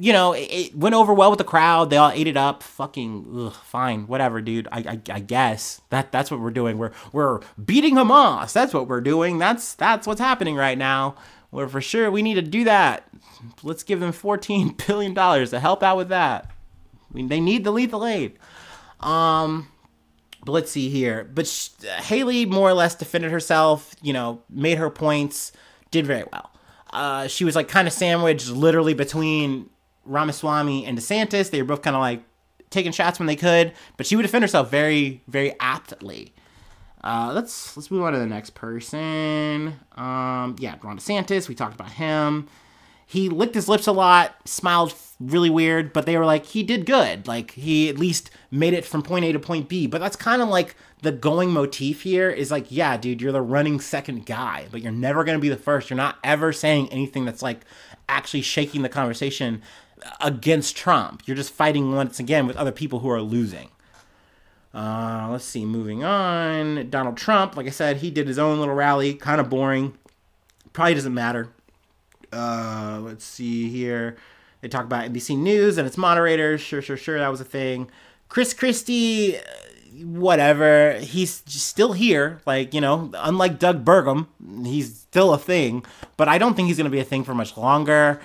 you 0.00 0.12
know, 0.12 0.32
it, 0.32 0.74
went 0.74 0.94
over 0.94 1.12
well 1.12 1.30
with 1.30 1.38
the 1.38 1.44
crowd. 1.44 1.90
They 1.90 1.96
all 1.96 2.10
ate 2.10 2.26
it 2.26 2.36
up. 2.36 2.62
Fucking 2.62 3.46
ugh, 3.46 3.52
fine, 3.52 4.06
whatever, 4.06 4.40
dude. 4.40 4.66
I, 4.72 4.78
I, 4.78 5.00
I 5.14 5.20
guess 5.20 5.80
that 5.90 6.10
that's 6.10 6.30
what 6.30 6.40
we're 6.40 6.50
doing. 6.50 6.78
We're 6.78 6.92
we're 7.12 7.40
beating 7.62 7.96
Hamas. 7.96 8.52
That's 8.52 8.72
what 8.72 8.88
we're 8.88 9.02
doing. 9.02 9.38
That's 9.38 9.74
that's 9.74 10.06
what's 10.06 10.20
happening 10.20 10.56
right 10.56 10.78
now. 10.78 11.16
We're 11.50 11.68
for 11.68 11.80
sure 11.80 12.10
we 12.10 12.22
need 12.22 12.34
to 12.34 12.42
do 12.42 12.64
that. 12.64 13.08
Let's 13.62 13.82
give 13.82 14.00
them 14.00 14.12
fourteen 14.12 14.74
billion 14.86 15.12
dollars 15.12 15.50
to 15.50 15.60
help 15.60 15.82
out 15.82 15.96
with 15.96 16.08
that. 16.08 16.50
I 17.10 17.14
mean, 17.14 17.28
they 17.28 17.40
need 17.40 17.64
the 17.64 17.72
lethal 17.72 18.06
aid. 18.06 18.38
Um, 19.00 19.68
but 20.44 20.52
let's 20.52 20.70
see 20.70 20.88
here. 20.88 21.24
But 21.24 21.46
sh- 21.46 21.70
Haley 21.84 22.46
more 22.46 22.70
or 22.70 22.74
less 22.74 22.94
defended 22.94 23.30
herself. 23.30 23.94
You 24.00 24.14
know, 24.14 24.42
made 24.48 24.78
her 24.78 24.90
points. 24.90 25.52
Did 25.90 26.06
very 26.06 26.24
well. 26.32 26.50
Uh, 26.92 27.28
she 27.28 27.44
was 27.44 27.54
like 27.54 27.68
kind 27.68 27.86
of 27.86 27.94
sandwiched 27.94 28.48
literally 28.48 28.94
between 28.94 29.68
Ramaswamy 30.04 30.86
and 30.86 30.98
DeSantis. 30.98 31.50
They 31.50 31.62
were 31.62 31.68
both 31.68 31.82
kind 31.82 31.96
of 31.96 32.00
like 32.00 32.22
taking 32.70 32.92
shots 32.92 33.18
when 33.18 33.26
they 33.26 33.36
could, 33.36 33.72
but 33.96 34.06
she 34.06 34.16
would 34.16 34.22
defend 34.22 34.44
herself 34.44 34.70
very, 34.70 35.22
very 35.28 35.54
aptly. 35.60 36.32
Uh, 37.02 37.32
let's 37.34 37.76
let's 37.76 37.90
move 37.90 38.02
on 38.02 38.12
to 38.12 38.18
the 38.18 38.26
next 38.26 38.50
person. 38.50 39.74
Um, 39.96 40.56
yeah, 40.58 40.76
Ron 40.82 40.98
DeSantis. 40.98 41.48
We 41.48 41.54
talked 41.54 41.74
about 41.74 41.92
him. 41.92 42.48
He 43.06 43.28
licked 43.28 43.54
his 43.54 43.68
lips 43.68 43.88
a 43.88 43.92
lot, 43.92 44.36
smiled 44.44 44.94
really 45.18 45.50
weird, 45.50 45.92
but 45.92 46.06
they 46.06 46.16
were 46.16 46.24
like, 46.24 46.46
he 46.46 46.62
did 46.62 46.86
good. 46.86 47.26
Like 47.26 47.50
he 47.52 47.88
at 47.88 47.98
least 47.98 48.30
made 48.52 48.72
it 48.72 48.84
from 48.84 49.02
point 49.02 49.24
A 49.24 49.32
to 49.32 49.40
point 49.40 49.68
B. 49.68 49.88
But 49.88 50.00
that's 50.00 50.14
kind 50.14 50.40
of 50.40 50.48
like 50.48 50.76
the 51.02 51.10
going 51.10 51.50
motif 51.50 52.02
here 52.02 52.30
is 52.30 52.52
like, 52.52 52.66
yeah, 52.68 52.96
dude, 52.96 53.20
you're 53.20 53.32
the 53.32 53.42
running 53.42 53.80
second 53.80 54.26
guy, 54.26 54.66
but 54.70 54.80
you're 54.80 54.92
never 54.92 55.24
gonna 55.24 55.40
be 55.40 55.48
the 55.48 55.56
first. 55.56 55.90
You're 55.90 55.96
not 55.96 56.18
ever 56.22 56.52
saying 56.52 56.90
anything 56.92 57.24
that's 57.24 57.42
like 57.42 57.62
actually 58.08 58.42
shaking 58.42 58.82
the 58.82 58.88
conversation 58.88 59.62
against 60.20 60.76
Trump. 60.76 61.22
You're 61.26 61.36
just 61.36 61.52
fighting 61.52 61.94
once 61.94 62.18
again 62.18 62.46
with 62.46 62.56
other 62.56 62.72
people 62.72 63.00
who 63.00 63.10
are 63.10 63.20
losing. 63.20 63.70
Uh, 64.72 65.28
let's 65.30 65.44
see, 65.44 65.64
moving 65.64 66.04
on. 66.04 66.88
Donald 66.90 67.16
Trump, 67.16 67.56
like 67.56 67.66
I 67.66 67.70
said, 67.70 67.98
he 67.98 68.10
did 68.10 68.28
his 68.28 68.38
own 68.38 68.60
little 68.60 68.74
rally, 68.74 69.14
kind 69.14 69.40
of 69.40 69.50
boring. 69.50 69.94
Probably 70.72 70.94
doesn't 70.94 71.14
matter. 71.14 71.48
Uh, 72.32 73.00
let's 73.02 73.24
see 73.24 73.68
here. 73.68 74.16
They 74.60 74.68
talk 74.68 74.84
about 74.84 75.10
NBC 75.10 75.36
News 75.36 75.78
and 75.78 75.86
its 75.86 75.96
moderators. 75.96 76.60
Sure, 76.60 76.82
sure, 76.82 76.96
sure. 76.96 77.18
That 77.18 77.30
was 77.30 77.40
a 77.40 77.44
thing. 77.44 77.90
Chris 78.28 78.54
Christie, 78.54 79.38
uh, 79.38 79.40
whatever. 80.04 80.98
He's 81.00 81.42
still 81.46 81.92
here. 81.92 82.40
Like, 82.46 82.72
you 82.72 82.80
know, 82.80 83.10
unlike 83.14 83.58
Doug 83.58 83.84
Burgum, 83.84 84.28
he's 84.64 84.94
still 84.94 85.34
a 85.34 85.38
thing. 85.38 85.84
But 86.16 86.28
I 86.28 86.38
don't 86.38 86.54
think 86.54 86.68
he's 86.68 86.76
going 86.76 86.84
to 86.84 86.90
be 86.90 87.00
a 87.00 87.04
thing 87.04 87.24
for 87.24 87.34
much 87.34 87.56
longer. 87.56 88.20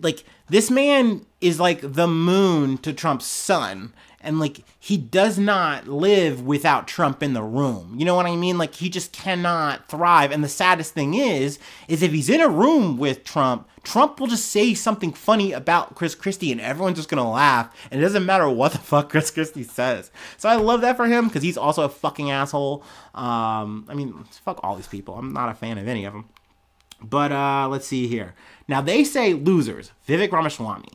Like, 0.00 0.24
this 0.48 0.70
man 0.70 1.26
is 1.40 1.60
like 1.60 1.80
the 1.82 2.06
moon 2.06 2.78
to 2.78 2.92
Trump's 2.92 3.26
sun. 3.26 3.92
And 4.20 4.40
like 4.40 4.64
he 4.80 4.96
does 4.96 5.38
not 5.38 5.86
live 5.86 6.42
without 6.42 6.88
Trump 6.88 7.22
in 7.22 7.34
the 7.34 7.42
room. 7.42 7.94
You 7.96 8.04
know 8.04 8.16
what 8.16 8.26
I 8.26 8.34
mean? 8.34 8.58
Like 8.58 8.74
he 8.74 8.88
just 8.88 9.12
cannot 9.12 9.88
thrive. 9.88 10.32
And 10.32 10.42
the 10.42 10.48
saddest 10.48 10.92
thing 10.92 11.14
is, 11.14 11.60
is 11.86 12.02
if 12.02 12.10
he's 12.10 12.28
in 12.28 12.40
a 12.40 12.48
room 12.48 12.98
with 12.98 13.22
Trump, 13.22 13.68
Trump 13.84 14.18
will 14.18 14.26
just 14.26 14.46
say 14.46 14.74
something 14.74 15.12
funny 15.12 15.52
about 15.52 15.94
Chris 15.94 16.16
Christie 16.16 16.50
and 16.50 16.60
everyone's 16.60 16.96
just 16.96 17.08
gonna 17.08 17.30
laugh. 17.30 17.72
And 17.92 18.00
it 18.00 18.02
doesn't 18.02 18.26
matter 18.26 18.48
what 18.48 18.72
the 18.72 18.78
fuck 18.78 19.08
Chris 19.08 19.30
Christie 19.30 19.62
says. 19.62 20.10
So 20.36 20.48
I 20.48 20.56
love 20.56 20.80
that 20.80 20.96
for 20.96 21.06
him 21.06 21.28
because 21.28 21.44
he's 21.44 21.56
also 21.56 21.84
a 21.84 21.88
fucking 21.88 22.32
asshole. 22.32 22.82
Um, 23.14 23.86
I 23.88 23.94
mean, 23.94 24.24
fuck 24.44 24.58
all 24.64 24.74
these 24.74 24.88
people. 24.88 25.14
I'm 25.14 25.32
not 25.32 25.48
a 25.48 25.54
fan 25.54 25.78
of 25.78 25.86
any 25.86 26.04
of 26.04 26.12
them. 26.12 26.28
But 27.00 27.30
uh, 27.30 27.68
let's 27.70 27.86
see 27.86 28.08
here. 28.08 28.34
Now 28.68 28.80
they 28.82 29.02
say 29.02 29.34
losers. 29.34 29.90
Vivek 30.06 30.30
Ramaswamy. 30.30 30.92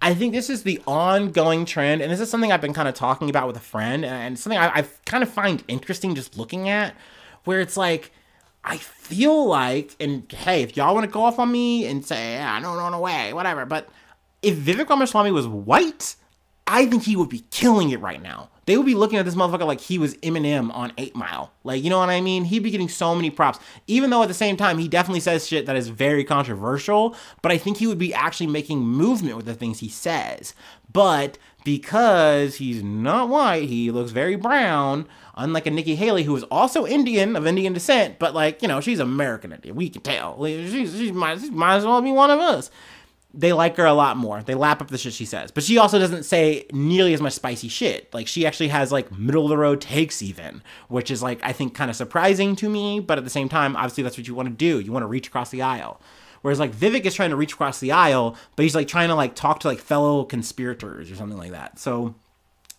I 0.00 0.14
think 0.14 0.32
this 0.32 0.48
is 0.48 0.62
the 0.62 0.80
ongoing 0.86 1.64
trend, 1.64 2.02
and 2.02 2.12
this 2.12 2.20
is 2.20 2.30
something 2.30 2.52
I've 2.52 2.60
been 2.60 2.74
kind 2.74 2.88
of 2.88 2.94
talking 2.94 3.28
about 3.30 3.46
with 3.46 3.56
a 3.56 3.60
friend, 3.60 4.04
and 4.04 4.38
something 4.38 4.58
I, 4.58 4.68
I 4.68 4.86
kind 5.04 5.22
of 5.22 5.30
find 5.30 5.64
interesting 5.68 6.14
just 6.14 6.36
looking 6.36 6.68
at, 6.68 6.94
where 7.44 7.60
it's 7.60 7.76
like, 7.76 8.12
I 8.62 8.76
feel 8.76 9.46
like, 9.46 9.96
and 9.98 10.30
hey, 10.30 10.62
if 10.62 10.76
y'all 10.76 10.94
want 10.94 11.06
to 11.06 11.10
go 11.10 11.24
off 11.24 11.38
on 11.38 11.50
me 11.50 11.86
and 11.86 12.04
say, 12.04 12.38
no, 12.60 12.76
no, 12.76 12.90
no 12.90 13.00
way, 13.00 13.32
whatever, 13.32 13.64
but 13.64 13.88
if 14.42 14.56
Vivek 14.56 14.88
Ramaswamy 14.88 15.30
was 15.30 15.48
white, 15.48 16.16
I 16.66 16.84
think 16.86 17.04
he 17.04 17.16
would 17.16 17.30
be 17.30 17.44
killing 17.50 17.90
it 17.90 18.00
right 18.00 18.20
now 18.22 18.50
they 18.66 18.76
would 18.76 18.86
be 18.86 18.94
looking 18.94 19.18
at 19.18 19.24
this 19.24 19.34
motherfucker 19.34 19.66
like 19.66 19.80
he 19.80 19.98
was 19.98 20.14
Eminem 20.16 20.74
on 20.74 20.92
8 20.98 21.14
Mile. 21.14 21.52
Like, 21.64 21.82
you 21.82 21.90
know 21.90 21.98
what 21.98 22.10
I 22.10 22.20
mean? 22.20 22.44
He'd 22.44 22.62
be 22.62 22.70
getting 22.70 22.88
so 22.88 23.14
many 23.14 23.30
props. 23.30 23.58
Even 23.86 24.10
though 24.10 24.22
at 24.22 24.28
the 24.28 24.34
same 24.34 24.56
time, 24.56 24.78
he 24.78 24.88
definitely 24.88 25.20
says 25.20 25.46
shit 25.46 25.66
that 25.66 25.76
is 25.76 25.88
very 25.88 26.24
controversial, 26.24 27.16
but 27.42 27.52
I 27.52 27.58
think 27.58 27.78
he 27.78 27.86
would 27.86 27.98
be 27.98 28.12
actually 28.12 28.48
making 28.48 28.80
movement 28.80 29.36
with 29.36 29.46
the 29.46 29.54
things 29.54 29.78
he 29.78 29.88
says. 29.88 30.52
But 30.92 31.38
because 31.64 32.56
he's 32.56 32.82
not 32.82 33.28
white, 33.28 33.68
he 33.68 33.90
looks 33.90 34.10
very 34.10 34.36
brown, 34.36 35.06
unlike 35.36 35.66
a 35.66 35.70
Nikki 35.70 35.94
Haley, 35.94 36.24
who 36.24 36.34
is 36.34 36.44
also 36.44 36.86
Indian, 36.86 37.36
of 37.36 37.46
Indian 37.46 37.72
descent, 37.72 38.18
but 38.18 38.34
like, 38.34 38.62
you 38.62 38.68
know, 38.68 38.80
she's 38.80 38.98
American 38.98 39.52
Indian. 39.52 39.76
We 39.76 39.90
can 39.90 40.02
tell. 40.02 40.44
She's, 40.44 40.96
she 40.96 41.12
might, 41.12 41.40
she 41.40 41.50
might 41.50 41.76
as 41.76 41.84
well 41.84 42.02
be 42.02 42.10
one 42.10 42.30
of 42.30 42.40
us 42.40 42.70
they 43.36 43.52
like 43.52 43.76
her 43.76 43.84
a 43.84 43.92
lot 43.92 44.16
more. 44.16 44.42
They 44.42 44.54
lap 44.54 44.80
up 44.80 44.88
the 44.88 44.98
shit 44.98 45.12
she 45.12 45.26
says. 45.26 45.50
But 45.50 45.62
she 45.62 45.78
also 45.78 45.98
doesn't 45.98 46.24
say 46.24 46.66
nearly 46.72 47.12
as 47.12 47.20
much 47.20 47.34
spicy 47.34 47.68
shit. 47.68 48.12
Like 48.14 48.26
she 48.26 48.46
actually 48.46 48.68
has 48.68 48.90
like 48.90 49.12
middle 49.16 49.44
of 49.44 49.50
the 49.50 49.58
road 49.58 49.80
takes 49.80 50.22
even, 50.22 50.62
which 50.88 51.10
is 51.10 51.22
like 51.22 51.38
I 51.42 51.52
think 51.52 51.74
kind 51.74 51.90
of 51.90 51.96
surprising 51.96 52.56
to 52.56 52.68
me, 52.68 52.98
but 52.98 53.18
at 53.18 53.24
the 53.24 53.30
same 53.30 53.48
time, 53.48 53.76
obviously 53.76 54.02
that's 54.02 54.16
what 54.16 54.26
you 54.26 54.34
want 54.34 54.48
to 54.48 54.54
do. 54.54 54.80
You 54.80 54.90
want 54.90 55.02
to 55.02 55.08
reach 55.08 55.28
across 55.28 55.50
the 55.50 55.62
aisle. 55.62 56.00
Whereas 56.42 56.58
like 56.58 56.72
Vivek 56.72 57.04
is 57.04 57.14
trying 57.14 57.30
to 57.30 57.36
reach 57.36 57.52
across 57.52 57.80
the 57.80 57.92
aisle, 57.92 58.36
but 58.54 58.62
he's 58.62 58.74
like 58.74 58.88
trying 58.88 59.08
to 59.08 59.14
like 59.14 59.34
talk 59.34 59.60
to 59.60 59.68
like 59.68 59.80
fellow 59.80 60.24
conspirators 60.24 61.10
or 61.10 61.16
something 61.16 61.38
like 61.38 61.50
that. 61.50 61.78
So 61.78 62.14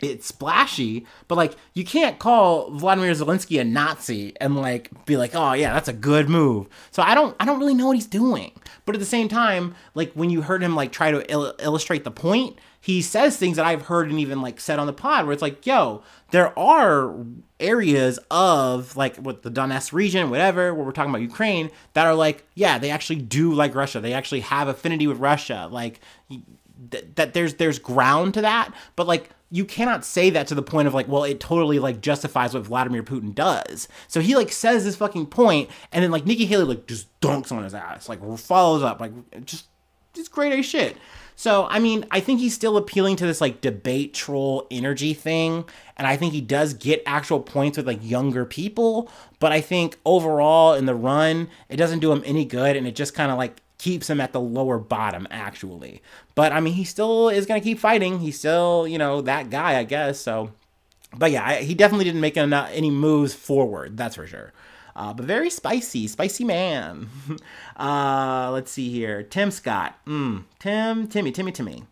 it's 0.02 0.28
splashy, 0.28 1.06
but 1.28 1.36
like 1.36 1.56
you 1.74 1.84
can't 1.84 2.20
call 2.20 2.70
Vladimir 2.72 3.12
Zelensky 3.12 3.60
a 3.60 3.64
Nazi 3.64 4.34
and 4.40 4.56
like 4.56 4.90
be 5.06 5.18
like, 5.18 5.34
oh 5.34 5.54
yeah, 5.54 5.74
that's 5.74 5.88
a 5.88 5.94
good 5.94 6.30
move. 6.30 6.68
So 6.92 7.02
I 7.02 7.16
don't 7.16 7.36
I 7.40 7.46
don't 7.46 7.60
really 7.60 7.74
know 7.74 7.88
what 7.88 7.96
he's 7.96 8.08
doing. 8.08 8.52
But 8.86 8.96
at 8.96 9.00
the 9.00 9.06
same 9.06 9.28
time, 9.28 9.76
like 9.96 10.14
when 10.14 10.30
you 10.30 10.42
heard 10.42 10.62
him 10.62 10.76
like 10.76 10.92
try 10.92 11.12
to 11.12 11.30
il- 11.32 11.56
illustrate 11.60 12.04
the 12.04 12.12
point, 12.12 12.58
he 12.80 13.02
says 13.02 13.38
things 13.38 13.58
that 13.58 13.66
I've 13.66 13.84
heard 13.84 14.10
and 14.10 14.20
even 14.20 14.42
like 14.42 14.60
said 14.60 14.80
on 14.80 14.88
the 14.88 14.94
pod 14.94 15.26
where 15.26 15.34
it's 15.34 15.42
like, 15.42 15.66
yo, 15.66 16.04
there 16.32 16.58
are 16.58 17.16
areas 17.60 18.20
of 18.30 18.96
like 18.96 19.18
what 19.18 19.42
the 19.42 19.52
Donetsk 19.52 19.94
region, 19.94 20.30
whatever, 20.30 20.74
where 20.74 20.86
we're 20.86 20.92
talking 20.92 21.10
about 21.10 21.22
Ukraine, 21.22 21.72
that 21.94 22.06
are 22.06 22.16
like, 22.16 22.46
yeah, 22.54 22.78
they 22.78 22.92
actually 22.92 23.18
do 23.18 23.54
like 23.54 23.74
Russia. 23.74 24.00
They 24.00 24.14
actually 24.14 24.42
have 24.42 24.68
affinity 24.68 25.08
with 25.08 25.18
Russia. 25.18 25.68
Like 25.72 26.00
th- 26.92 27.06
that 27.16 27.34
there's 27.34 27.56
there's 27.56 27.80
ground 27.80 28.36
to 28.36 28.42
that, 28.42 28.72
but 28.96 29.08
like 29.08 29.32
you 29.50 29.64
cannot 29.64 30.04
say 30.04 30.30
that 30.30 30.48
to 30.48 30.56
the 30.56 30.62
point 30.62 30.88
of 30.88 30.94
like, 30.94 31.08
well, 31.08 31.24
it 31.24 31.40
totally 31.40 31.80
like 31.80 32.02
justifies 32.02 32.54
what 32.54 32.64
Vladimir 32.64 33.04
Putin 33.04 33.34
does. 33.34 33.88
So 34.08 34.20
he 34.20 34.36
like 34.36 34.52
says 34.52 34.84
this 34.84 34.96
fucking 34.96 35.28
point, 35.28 35.70
and 35.92 36.04
then 36.04 36.12
like 36.12 36.26
Nikki 36.26 36.46
Haley 36.46 36.66
like 36.66 36.88
just 36.88 37.08
dunks 37.22 37.52
on 37.52 37.64
his 37.64 37.74
ass, 37.74 38.10
like 38.10 38.20
follows 38.38 38.84
up, 38.84 39.00
like 39.00 39.14
just 39.46 39.68
just 40.14 40.32
great 40.32 40.58
as 40.58 40.66
shit. 40.66 40.98
So 41.36 41.68
I 41.70 41.80
mean, 41.80 42.06
I 42.12 42.20
think 42.20 42.40
he's 42.40 42.56
still 42.56 42.76
appealing 42.76 43.16
to 43.18 43.26
this 43.26 43.40
like 43.40 43.62
debate 43.62 44.14
troll 44.14 44.68
energy 44.70 45.14
thing, 45.14 45.64
and 45.96 46.08
I 46.08 46.18
think 46.18 46.34
he 46.34 46.42
does 46.42 46.74
get 46.74 47.02
actual 47.06 47.40
points 47.40 47.78
with 47.78 47.88
like 47.88 48.00
younger 48.02 48.44
people. 48.44 49.10
But 49.40 49.54
I 49.54 49.62
think 49.62 49.98
overall 50.04 50.74
in 50.74 50.88
the 50.88 50.96
run, 50.96 51.50
it 51.70 51.78
doesn't 51.78 52.00
do 52.00 52.12
him 52.12 52.24
any 52.26 52.44
good, 52.44 52.76
and 52.76 52.86
it 52.86 52.96
just 52.96 53.14
kind 53.14 53.32
of 53.32 53.38
like 53.38 53.62
keeps 53.78 54.10
him 54.10 54.20
at 54.20 54.34
the 54.34 54.40
lower 54.40 54.80
bottom 54.80 55.28
actually. 55.30 56.02
But 56.36 56.52
I 56.52 56.60
mean, 56.60 56.74
he 56.74 56.84
still 56.84 57.30
is 57.30 57.46
going 57.46 57.60
to 57.60 57.64
keep 57.64 57.80
fighting. 57.80 58.20
He's 58.20 58.40
still, 58.40 58.88
you 58.88 58.98
know, 58.98 59.22
that 59.22 59.50
guy, 59.50 59.78
I 59.78 59.84
guess. 59.84 60.20
So, 60.20 60.52
but 61.16 61.32
yeah, 61.32 61.46
I, 61.46 61.56
he 61.62 61.76
definitely 61.76 62.06
didn't 62.06 62.22
make 62.22 62.38
enough, 62.38 62.70
any 62.74 62.92
moves 62.92 63.34
forward. 63.34 63.98
That's 63.98 64.16
for 64.16 64.28
sure. 64.28 64.54
Uh, 64.96 65.14
but 65.14 65.26
very 65.26 65.50
spicy, 65.50 66.08
spicy 66.08 66.44
man. 66.44 67.10
uh, 67.78 68.50
let's 68.52 68.72
see 68.72 68.90
here. 68.90 69.22
Tim 69.22 69.52
Scott. 69.52 69.96
Mm, 70.06 70.46
Tim, 70.60 71.08
Timmy, 71.08 71.32
Timmy, 71.32 71.52
Timmy. 71.52 71.84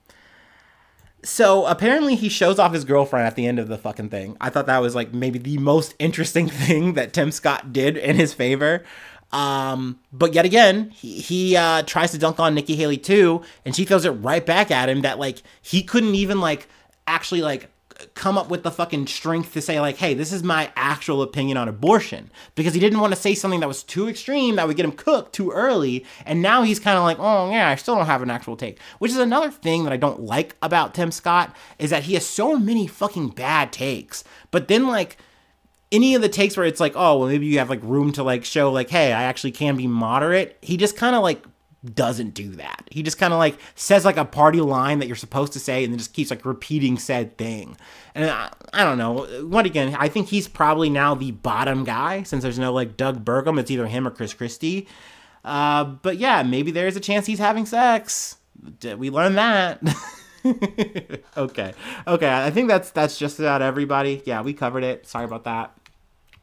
So 1.26 1.66
apparently 1.66 2.16
he 2.16 2.30
shows 2.30 2.60
off 2.60 2.74
his 2.74 2.86
girlfriend 2.86 3.26
at 3.26 3.36
the 3.36 3.48
end 3.48 3.58
of 3.58 3.68
the 3.68 3.80
fucking 3.80 4.10
thing. 4.10 4.38
I 4.40 4.50
thought 4.50 4.68
that 4.68 4.78
was 4.78 4.94
like 4.94 5.14
maybe 5.14 5.40
the 5.40 5.58
most 5.58 5.96
interesting 5.98 6.48
thing 6.50 6.94
that 6.94 7.14
Tim 7.14 7.32
Scott 7.32 7.72
did 7.74 7.98
in 7.98 8.16
his 8.16 8.34
favor. 8.34 8.84
Um, 9.32 10.00
but 10.14 10.34
yet 10.34 10.46
again, 10.46 10.92
he, 10.92 11.20
he 11.20 11.56
uh, 11.58 11.84
tries 11.84 12.12
to 12.12 12.18
dunk 12.18 12.40
on 12.40 12.56
Nikki 12.56 12.76
Haley 12.76 12.98
too, 12.98 13.42
and 13.66 13.76
she 13.76 13.86
throws 13.86 14.06
it 14.06 14.12
right 14.12 14.46
back 14.46 14.72
at 14.72 14.90
him 14.90 15.02
that 15.02 15.20
like 15.20 15.42
he 15.62 15.84
couldn't 15.84 16.16
even 16.16 16.40
like 16.40 16.68
actually 17.08 17.42
like 17.42 17.70
come 18.14 18.38
up 18.38 18.50
with 18.50 18.64
the 18.64 18.72
fucking 18.72 19.08
strength 19.08 19.54
to 19.54 19.62
say 19.62 19.80
like, 19.80 19.98
"Hey, 19.98 20.14
this 20.14 20.32
is 20.32 20.44
my 20.44 20.72
actual 20.76 21.22
opinion 21.22 21.58
on 21.58 21.68
abortion," 21.68 22.30
because 22.56 22.74
he 22.74 22.80
didn't 22.80 23.00
want 23.00 23.14
to 23.14 23.20
say 23.20 23.34
something 23.34 23.60
that 23.60 23.68
was 23.68 23.84
too 23.84 24.08
extreme 24.08 24.56
that 24.56 24.68
would 24.68 24.78
get 24.78 24.86
him 24.86 24.92
cooked 24.92 25.34
too 25.34 25.52
early. 25.52 26.06
And 26.26 26.42
now 26.42 26.64
he's 26.64 26.80
kind 26.80 26.98
of 26.98 27.04
like, 27.04 27.18
"Oh 27.20 27.50
yeah, 27.50 27.70
I 27.70 27.76
still 27.76 27.96
don't 27.96 28.06
have 28.06 28.22
an 28.22 28.32
actual 28.32 28.56
take," 28.56 28.80
which 29.00 29.12
is 29.12 29.18
another 29.18 29.52
thing 29.52 29.84
that 29.84 29.94
I 29.94 29.98
don't 29.98 30.22
like 30.22 30.56
about 30.62 30.94
Tim 30.94 31.12
Scott 31.12 31.56
is 31.80 31.90
that 31.90 32.04
he 32.04 32.14
has 32.14 32.26
so 32.26 32.58
many 32.58 32.88
fucking 32.88 33.30
bad 33.30 33.72
takes, 33.72 34.24
but 34.52 34.68
then 34.68 34.88
like 34.88 35.18
any 35.96 36.16
of 36.16 36.22
the 36.22 36.30
takes 36.30 36.58
where 36.58 36.66
it's 36.66 36.80
like, 36.80 36.94
oh, 36.96 37.20
well, 37.20 37.30
maybe 37.30 37.46
you 37.46 37.60
have 37.60 37.70
like 37.70 37.82
room 37.84 38.12
to 38.14 38.24
like 38.24 38.44
show 38.44 38.72
like, 38.72 38.90
hey, 38.90 39.14
I 39.14 39.24
actually 39.24 39.52
can 39.52 39.78
be 39.78 39.88
moderate. 39.88 40.58
He 40.62 40.78
just 40.78 40.98
kind 40.98 41.16
of 41.16 41.24
like 41.24 41.44
doesn't 41.94 42.34
do 42.34 42.50
that. 42.52 42.88
He 42.92 43.04
just 43.04 43.18
kind 43.18 43.32
of 43.34 43.40
like 43.40 43.58
says 43.76 44.06
like 44.06 44.18
a 44.18 44.26
party 44.26 44.60
line 44.62 45.00
that 45.00 45.08
you're 45.08 45.16
supposed 45.16 45.54
to 45.54 45.60
say 45.60 45.84
and 45.84 45.94
then 45.94 45.98
just 45.98 46.14
keeps 46.14 46.30
like 46.32 46.46
repeating 46.46 46.98
said 46.98 47.38
thing. 47.38 47.78
And 48.14 48.30
I, 48.30 48.52
I 48.74 48.84
don't 48.84 48.98
know. 48.98 49.26
What 49.48 49.66
again, 49.66 49.96
I 49.98 50.10
think 50.10 50.28
he's 50.30 50.48
probably 50.48 50.90
now 50.90 51.16
the 51.16 51.32
bottom 51.32 51.84
guy 51.84 52.24
since 52.24 52.44
there's 52.44 52.60
no 52.60 52.74
like 52.74 52.98
Doug 52.98 53.24
Burgum. 53.24 53.60
It's 53.60 53.72
either 53.72 53.88
him 53.88 54.08
or 54.08 54.12
Chris 54.12 54.34
Christie. 54.34 54.88
Uh, 55.44 55.84
but 55.84 56.18
yeah, 56.18 56.44
maybe 56.44 56.72
there's 56.72 56.96
a 56.96 57.00
chance 57.00 57.26
he's 57.26 57.40
having 57.40 57.66
sex. 57.66 58.38
Did 58.80 58.98
We 58.98 59.10
learn 59.12 59.36
that. 59.36 59.82
okay. 61.38 61.74
Okay. 62.08 62.46
I 62.46 62.50
think 62.50 62.68
that's 62.68 62.92
that's 62.92 63.18
just 63.18 63.40
about 63.40 63.62
everybody. 63.62 64.24
Yeah, 64.26 64.42
we 64.42 64.54
covered 64.54 64.84
it. 64.84 65.08
Sorry 65.08 65.26
about 65.26 65.44
that. 65.44 65.72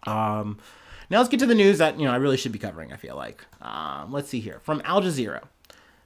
Um 0.04 0.58
now 1.10 1.18
let's 1.18 1.28
get 1.28 1.40
to 1.40 1.46
the 1.46 1.54
news 1.54 1.78
that 1.78 1.98
you 1.98 2.06
know 2.06 2.12
I 2.12 2.16
really 2.16 2.38
should 2.38 2.52
be 2.52 2.58
covering. 2.58 2.92
I 2.92 2.96
feel 2.96 3.16
like. 3.16 3.44
Um, 3.60 4.12
let's 4.12 4.28
see 4.28 4.40
here 4.40 4.60
from 4.62 4.80
Al 4.84 5.02
Jazeera. 5.02 5.42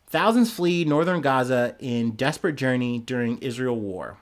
Thousands 0.08 0.52
flee 0.52 0.84
northern 0.84 1.20
Gaza 1.20 1.76
in 1.78 2.12
desperate 2.12 2.56
journey 2.56 2.98
during 2.98 3.38
Israel 3.38 3.78
war. 3.78 4.18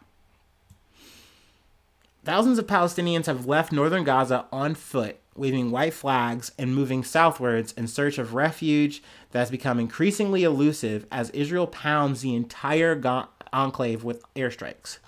Thousands 2.25 2.59
of 2.59 2.67
Palestinians 2.67 3.27
have 3.27 3.47
left 3.47 3.71
northern 3.71 4.03
Gaza 4.03 4.47
on 4.51 4.75
foot, 4.75 5.19
waving 5.37 5.71
white 5.71 5.93
flags 5.93 6.53
and 6.59 6.75
moving 6.75 7.05
southwards 7.05 7.73
in 7.73 7.87
search 7.87 8.17
of 8.17 8.35
refuge 8.35 9.03
that 9.31 9.41
has 9.41 9.51
become 9.51 9.79
increasingly 9.79 10.43
elusive 10.43 11.07
as 11.13 11.29
Israel 11.31 11.67
pounds 11.67 12.23
the 12.23 12.35
entire 12.35 12.95
Ga- 12.95 13.29
enclave 13.53 14.05
with 14.05 14.23
airstrikes. 14.35 14.99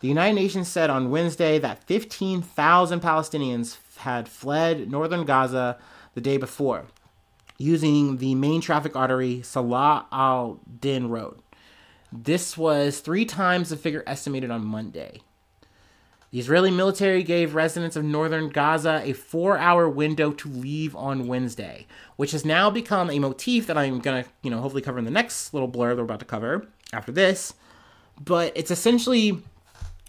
The 0.00 0.08
United 0.08 0.34
Nations 0.34 0.68
said 0.68 0.88
on 0.88 1.10
Wednesday 1.10 1.58
that 1.58 1.82
15,000 1.84 3.00
Palestinians 3.00 3.76
had 3.98 4.28
fled 4.28 4.90
northern 4.90 5.24
Gaza 5.24 5.78
the 6.14 6.20
day 6.20 6.36
before, 6.36 6.86
using 7.58 8.18
the 8.18 8.34
main 8.34 8.60
traffic 8.60 8.96
artery 8.96 9.42
Salah 9.42 10.06
al 10.12 10.60
Din 10.80 11.08
Road. 11.08 11.40
This 12.12 12.56
was 12.56 13.00
three 13.00 13.24
times 13.24 13.68
the 13.68 13.76
figure 13.76 14.04
estimated 14.06 14.50
on 14.50 14.64
Monday. 14.64 15.20
The 16.30 16.40
Israeli 16.40 16.70
military 16.70 17.22
gave 17.22 17.54
residents 17.54 17.96
of 17.96 18.04
northern 18.04 18.48
Gaza 18.48 19.00
a 19.04 19.12
four 19.12 19.58
hour 19.58 19.88
window 19.88 20.32
to 20.32 20.48
leave 20.48 20.94
on 20.96 21.28
Wednesday, 21.28 21.86
which 22.16 22.32
has 22.32 22.44
now 22.44 22.68
become 22.68 23.10
a 23.10 23.18
motif 23.18 23.66
that 23.66 23.78
I'm 23.78 24.00
going 24.00 24.24
to, 24.24 24.30
you 24.42 24.50
know, 24.50 24.60
hopefully 24.60 24.82
cover 24.82 24.98
in 24.98 25.04
the 25.04 25.10
next 25.10 25.54
little 25.54 25.68
blur 25.68 25.90
that 25.90 25.96
we're 25.96 26.04
about 26.04 26.18
to 26.18 26.24
cover 26.26 26.66
after 26.92 27.12
this. 27.12 27.54
But 28.20 28.52
it's 28.54 28.70
essentially 28.70 29.42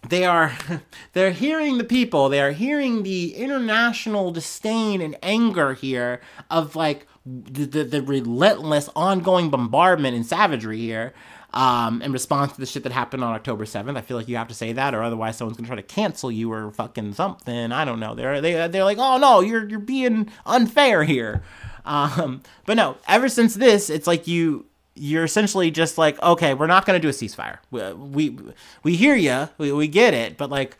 they 0.09 0.25
are 0.25 0.53
they're 1.13 1.31
hearing 1.31 1.77
the 1.77 1.83
people 1.83 2.29
they 2.29 2.41
are 2.41 2.51
hearing 2.51 3.03
the 3.03 3.35
international 3.35 4.31
disdain 4.31 5.01
and 5.01 5.17
anger 5.21 5.73
here 5.73 6.21
of 6.49 6.75
like 6.75 7.07
the, 7.25 7.65
the, 7.65 7.83
the 7.83 8.01
relentless 8.01 8.89
ongoing 8.95 9.49
bombardment 9.49 10.15
and 10.15 10.25
savagery 10.25 10.77
here 10.79 11.13
um, 11.53 12.01
in 12.01 12.11
response 12.11 12.53
to 12.53 12.59
the 12.59 12.65
shit 12.65 12.83
that 12.83 12.91
happened 12.91 13.23
on 13.23 13.33
October 13.33 13.65
7th. 13.65 13.97
I 13.97 14.01
feel 14.01 14.17
like 14.17 14.27
you 14.27 14.37
have 14.37 14.49
to 14.49 14.53
say 14.53 14.73
that, 14.73 14.93
or 14.93 15.01
otherwise 15.01 15.37
someone's 15.37 15.57
gonna 15.57 15.67
try 15.67 15.75
to 15.75 15.81
cancel 15.81 16.31
you 16.31 16.51
or 16.51 16.71
fucking 16.71 17.13
something. 17.13 17.71
I 17.71 17.85
don't 17.85 17.99
know. 17.99 18.15
They're 18.15 18.41
they 18.41 18.67
they're 18.67 18.83
like, 18.83 18.97
oh 18.99 19.17
no, 19.17 19.41
you're 19.41 19.67
you're 19.67 19.79
being 19.79 20.29
unfair 20.45 21.03
here. 21.03 21.43
Um, 21.85 22.43
but 22.65 22.75
no, 22.75 22.97
ever 23.07 23.29
since 23.29 23.55
this, 23.55 23.89
it's 23.89 24.07
like 24.07 24.27
you 24.27 24.65
you're 24.97 25.23
essentially 25.23 25.71
just 25.71 25.97
like, 25.97 26.21
okay, 26.21 26.53
we're 26.53 26.67
not 26.67 26.85
going 26.85 26.99
to 26.99 27.05
do 27.05 27.09
a 27.09 27.11
ceasefire. 27.11 27.59
We, 27.71 27.93
we, 27.93 28.37
we 28.83 28.95
hear 28.95 29.15
you, 29.15 29.49
we, 29.57 29.71
we 29.71 29.87
get 29.87 30.13
it, 30.13 30.37
but 30.37 30.49
like, 30.49 30.77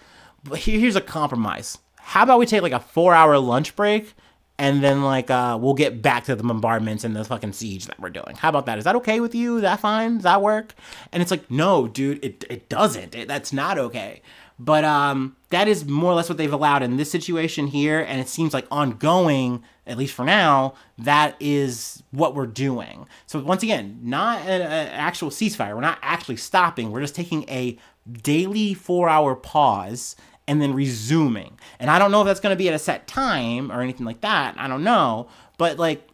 here's 0.54 0.96
a 0.96 1.02
compromise. 1.02 1.78
How 1.98 2.24
about 2.24 2.40
we 2.40 2.46
take 2.46 2.62
like 2.62 2.72
a 2.72 2.80
four 2.80 3.14
hour 3.14 3.38
lunch 3.38 3.76
break 3.76 4.14
and 4.60 4.84
then 4.84 5.04
like 5.04 5.30
uh, 5.30 5.58
we'll 5.60 5.74
get 5.74 6.02
back 6.02 6.24
to 6.26 6.36
the 6.36 6.44
bombardments 6.44 7.04
and 7.04 7.16
the 7.16 7.24
fucking 7.24 7.54
siege 7.54 7.86
that 7.86 8.00
we're 8.00 8.10
doing. 8.10 8.36
How 8.38 8.50
about 8.50 8.66
that? 8.66 8.78
Is 8.78 8.86
that 8.86 8.96
okay 8.98 9.20
with 9.20 9.36
you? 9.36 9.58
Is 9.58 9.62
that 9.62 9.80
fine? 9.80 10.16
Does 10.16 10.24
that 10.24 10.42
work? 10.42 10.74
And 11.12 11.22
it's 11.22 11.32
like, 11.32 11.50
no, 11.52 11.88
dude, 11.88 12.24
it, 12.24 12.44
it 12.50 12.70
doesn't. 12.70 13.14
It, 13.14 13.28
that's 13.28 13.54
not 13.54 13.78
okay. 13.78 14.22
But 14.60 14.84
um, 14.84 15.36
that 15.50 15.68
is 15.68 15.86
more 15.86 16.12
or 16.12 16.16
less 16.16 16.30
what 16.30 16.38
they've 16.38 16.52
allowed 16.52 16.82
in 16.82 16.98
this 16.98 17.12
situation 17.12 17.68
here, 17.68 18.00
and 18.00 18.20
it 18.20 18.28
seems 18.28 18.54
like 18.54 18.66
ongoing, 18.72 19.64
at 19.86 19.98
least 19.98 20.14
for 20.16 20.26
now, 20.26 20.74
that 20.98 21.36
is 21.40 22.02
what 22.12 22.34
we're 22.34 22.48
doing. 22.48 23.08
So 23.28 23.40
once 23.40 23.62
again, 23.62 24.00
not 24.02 24.42
an, 24.42 24.62
an 24.62 24.88
actual 24.88 25.30
ceasefire. 25.30 25.76
We're 25.76 25.82
not 25.82 26.00
actually 26.02 26.38
stopping. 26.38 26.92
We're 26.92 27.02
just 27.02 27.16
taking 27.16 27.48
a 27.50 27.78
daily 28.24 28.74
four-hour 28.74 29.36
pause 29.36 30.16
and 30.48 30.62
then 30.62 30.74
resuming. 30.74 31.60
And 31.80 31.92
I 31.92 32.00
don't 32.00 32.12
know 32.12 32.22
if 32.22 32.26
that's 32.26 32.40
going 32.40 32.54
to 32.54 32.58
be 32.58 32.70
at 32.70 32.74
a 32.74 32.80
set 32.80 33.06
time 33.06 33.72
or 33.72 33.82
anything 33.82 34.06
like 34.06 34.22
that. 34.22 34.56
I 34.58 34.68
don't 34.68 34.84
know, 34.84 35.28
but 35.58 35.78
like 35.78 36.08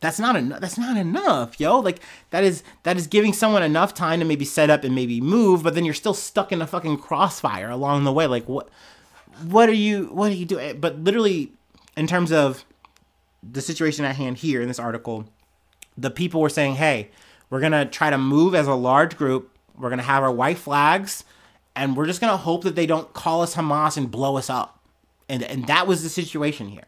that's 0.00 0.18
not 0.18 0.34
enough 0.36 0.60
that's 0.60 0.78
not 0.78 0.96
enough 0.96 1.60
yo. 1.60 1.78
Like 1.78 2.00
that 2.30 2.42
is 2.42 2.62
that 2.82 2.96
is 2.96 3.06
giving 3.06 3.32
someone 3.32 3.62
enough 3.62 3.94
time 3.94 4.20
to 4.20 4.24
maybe 4.24 4.44
set 4.44 4.70
up 4.70 4.84
and 4.84 4.94
maybe 4.94 5.20
move 5.20 5.62
but 5.62 5.74
then 5.74 5.84
you're 5.84 5.94
still 5.94 6.14
stuck 6.14 6.52
in 6.52 6.62
a 6.62 6.66
fucking 6.66 6.98
crossfire 6.98 7.70
along 7.70 8.04
the 8.04 8.12
way. 8.12 8.26
Like 8.26 8.48
what 8.48 8.68
what 9.46 9.68
are 9.68 9.74
you 9.74 10.06
what 10.06 10.30
are 10.30 10.34
you 10.34 10.46
doing? 10.46 10.80
But 10.80 10.98
literally 10.98 11.52
in 11.96 12.06
terms 12.06 12.32
of 12.32 12.64
the 13.42 13.60
situation 13.60 14.04
at 14.04 14.16
hand 14.16 14.38
here 14.38 14.60
in 14.60 14.68
this 14.68 14.78
article 14.78 15.26
the 15.96 16.10
people 16.10 16.40
were 16.40 16.50
saying 16.50 16.74
hey 16.74 17.10
we're 17.50 17.60
gonna 17.60 17.84
try 17.84 18.10
to 18.10 18.18
move 18.18 18.54
as 18.54 18.66
a 18.66 18.74
large 18.74 19.16
group. 19.16 19.50
We're 19.76 19.90
gonna 19.90 20.02
have 20.02 20.22
our 20.22 20.32
white 20.32 20.58
flags 20.58 21.24
and 21.74 21.96
we're 21.96 22.06
just 22.06 22.20
gonna 22.20 22.36
hope 22.36 22.64
that 22.64 22.76
they 22.76 22.86
don't 22.86 23.12
call 23.12 23.42
us 23.42 23.54
hamas 23.54 23.96
and 23.96 24.10
blow 24.10 24.36
us 24.36 24.48
up. 24.48 24.78
And 25.28 25.42
and 25.42 25.66
that 25.66 25.86
was 25.86 26.02
the 26.02 26.08
situation 26.08 26.68
here. 26.68 26.84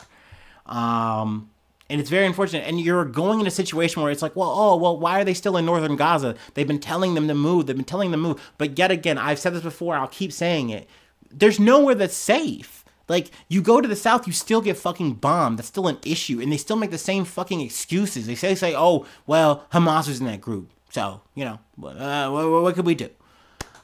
Um 0.67 1.51
and 1.93 2.01
it's 2.01 2.09
very 2.09 2.25
unfortunate. 2.25 2.67
And 2.67 2.81
you're 2.81 3.05
going 3.05 3.39
in 3.39 3.47
a 3.47 3.51
situation 3.51 4.01
where 4.01 4.11
it's 4.11 4.23
like, 4.23 4.35
well, 4.35 4.51
oh, 4.51 4.77
well, 4.77 4.99
why 4.99 5.21
are 5.21 5.25
they 5.25 5.35
still 5.35 5.59
in 5.59 5.67
northern 5.67 5.95
Gaza? 5.95 6.35
They've 6.55 6.67
been 6.67 6.81
telling 6.81 7.13
them 7.13 7.29
to 7.29 7.35
move. 7.35 7.67
They've 7.67 7.77
been 7.77 7.85
telling 7.85 8.11
them 8.11 8.23
to 8.23 8.29
move. 8.29 8.53
But 8.57 8.79
yet 8.79 8.91
again, 8.91 9.19
I've 9.19 9.39
said 9.39 9.53
this 9.53 9.63
before. 9.63 9.95
I'll 9.95 10.09
keep 10.09 10.33
saying 10.33 10.71
it. 10.71 10.89
There's 11.31 11.61
nowhere 11.61 11.95
that's 11.95 12.17
safe. 12.17 12.83
Like 13.09 13.31
you 13.49 13.61
go 13.61 13.83
to 13.83 13.89
the 13.89 13.95
south, 13.95 14.27
you 14.27 14.33
still 14.33 14.63
get 14.63 14.79
fucking 14.79 15.15
bombed. 15.15 15.59
That's 15.59 15.69
still 15.69 15.87
an 15.87 15.99
issue, 16.03 16.41
and 16.41 16.51
they 16.51 16.57
still 16.57 16.77
make 16.77 16.91
the 16.91 16.99
same 16.99 17.27
fucking 17.27 17.61
excuses. 17.61 18.27
They 18.27 18.37
say, 18.37 18.55
say, 18.55 18.75
oh, 18.75 19.07
well, 19.27 19.67
Hamas 19.73 20.09
was 20.09 20.21
in 20.21 20.27
that 20.27 20.41
group, 20.41 20.71
so 20.89 21.21
you 21.35 21.45
know, 21.45 21.59
uh, 21.87 22.31
what, 22.31 22.63
what 22.63 22.75
could 22.75 22.87
we 22.87 22.95
do? 22.95 23.11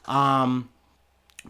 Um, 0.05 0.69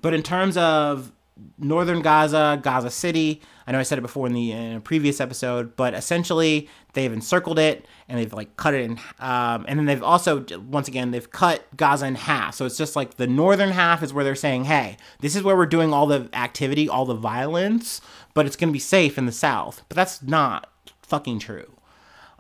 but 0.02 0.14
in 0.14 0.24
terms 0.24 0.58
of 0.58 1.14
northern 1.58 2.02
Gaza, 2.02 2.60
Gaza 2.62 2.90
City. 2.90 3.42
I 3.68 3.72
know 3.72 3.80
I 3.80 3.84
said 3.84 3.98
it 3.98 4.02
before 4.02 4.28
in 4.28 4.34
the 4.34 4.52
in 4.52 4.78
a 4.78 4.80
previous 4.80 5.20
episode, 5.20 5.76
but 5.76 5.94
essentially 5.94 6.70
they've 6.94 7.12
encircled 7.12 7.60
it 7.60 7.86
and 8.08 8.18
they've 8.18 8.34
like 8.34 8.56
cut 8.58 8.74
it 8.74 8.82
in, 8.82 9.00
um, 9.20 9.66
and 9.68 9.78
then 9.78 9.86
they've 9.86 10.04
also 10.04 10.46
once 10.68 10.88
again 10.88 11.12
they've 11.12 11.30
cut 11.32 11.66
Gaza 11.78 12.06
in 12.06 12.16
half. 12.16 12.56
So 12.56 12.66
it's 12.66 12.78
just 12.78 12.96
like 12.96 13.16
the 13.18 13.28
northern 13.28 13.72
half 13.72 14.02
is 14.02 14.14
where 14.14 14.24
they're 14.24 14.36
saying, 14.36 14.66
hey, 14.66 14.98
this 15.20 15.36
is 15.36 15.44
where 15.44 15.56
we're 15.56 15.66
doing 15.66 15.94
all 15.94 16.08
the 16.08 16.30
activity, 16.34 16.90
all 16.90 17.06
the 17.06 17.14
violence, 17.14 18.02
but 18.34 18.46
it's 18.46 18.56
gonna 18.56 18.72
be 18.72 18.80
safe 18.80 19.18
in 19.18 19.26
the 19.26 19.32
south. 19.32 19.84
But 19.90 19.96
that's 19.96 20.22
not 20.22 20.70
fucking 21.02 21.40
true. 21.40 21.72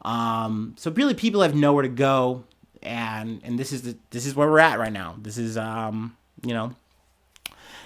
Um, 0.03 0.75
so 0.77 0.91
really, 0.91 1.13
people 1.13 1.41
have 1.41 1.55
nowhere 1.55 1.83
to 1.83 1.89
go, 1.89 2.45
and 2.81 3.41
and 3.43 3.59
this 3.59 3.71
is 3.71 3.83
the 3.83 3.97
this 4.12 4.25
is 4.25 4.35
where 4.35 4.49
we're 4.49 4.59
at 4.59 4.79
right 4.79 4.93
now. 4.93 5.15
This 5.21 5.38
is 5.38 5.57
um, 5.57 6.15
you 6.43 6.53
know 6.53 6.75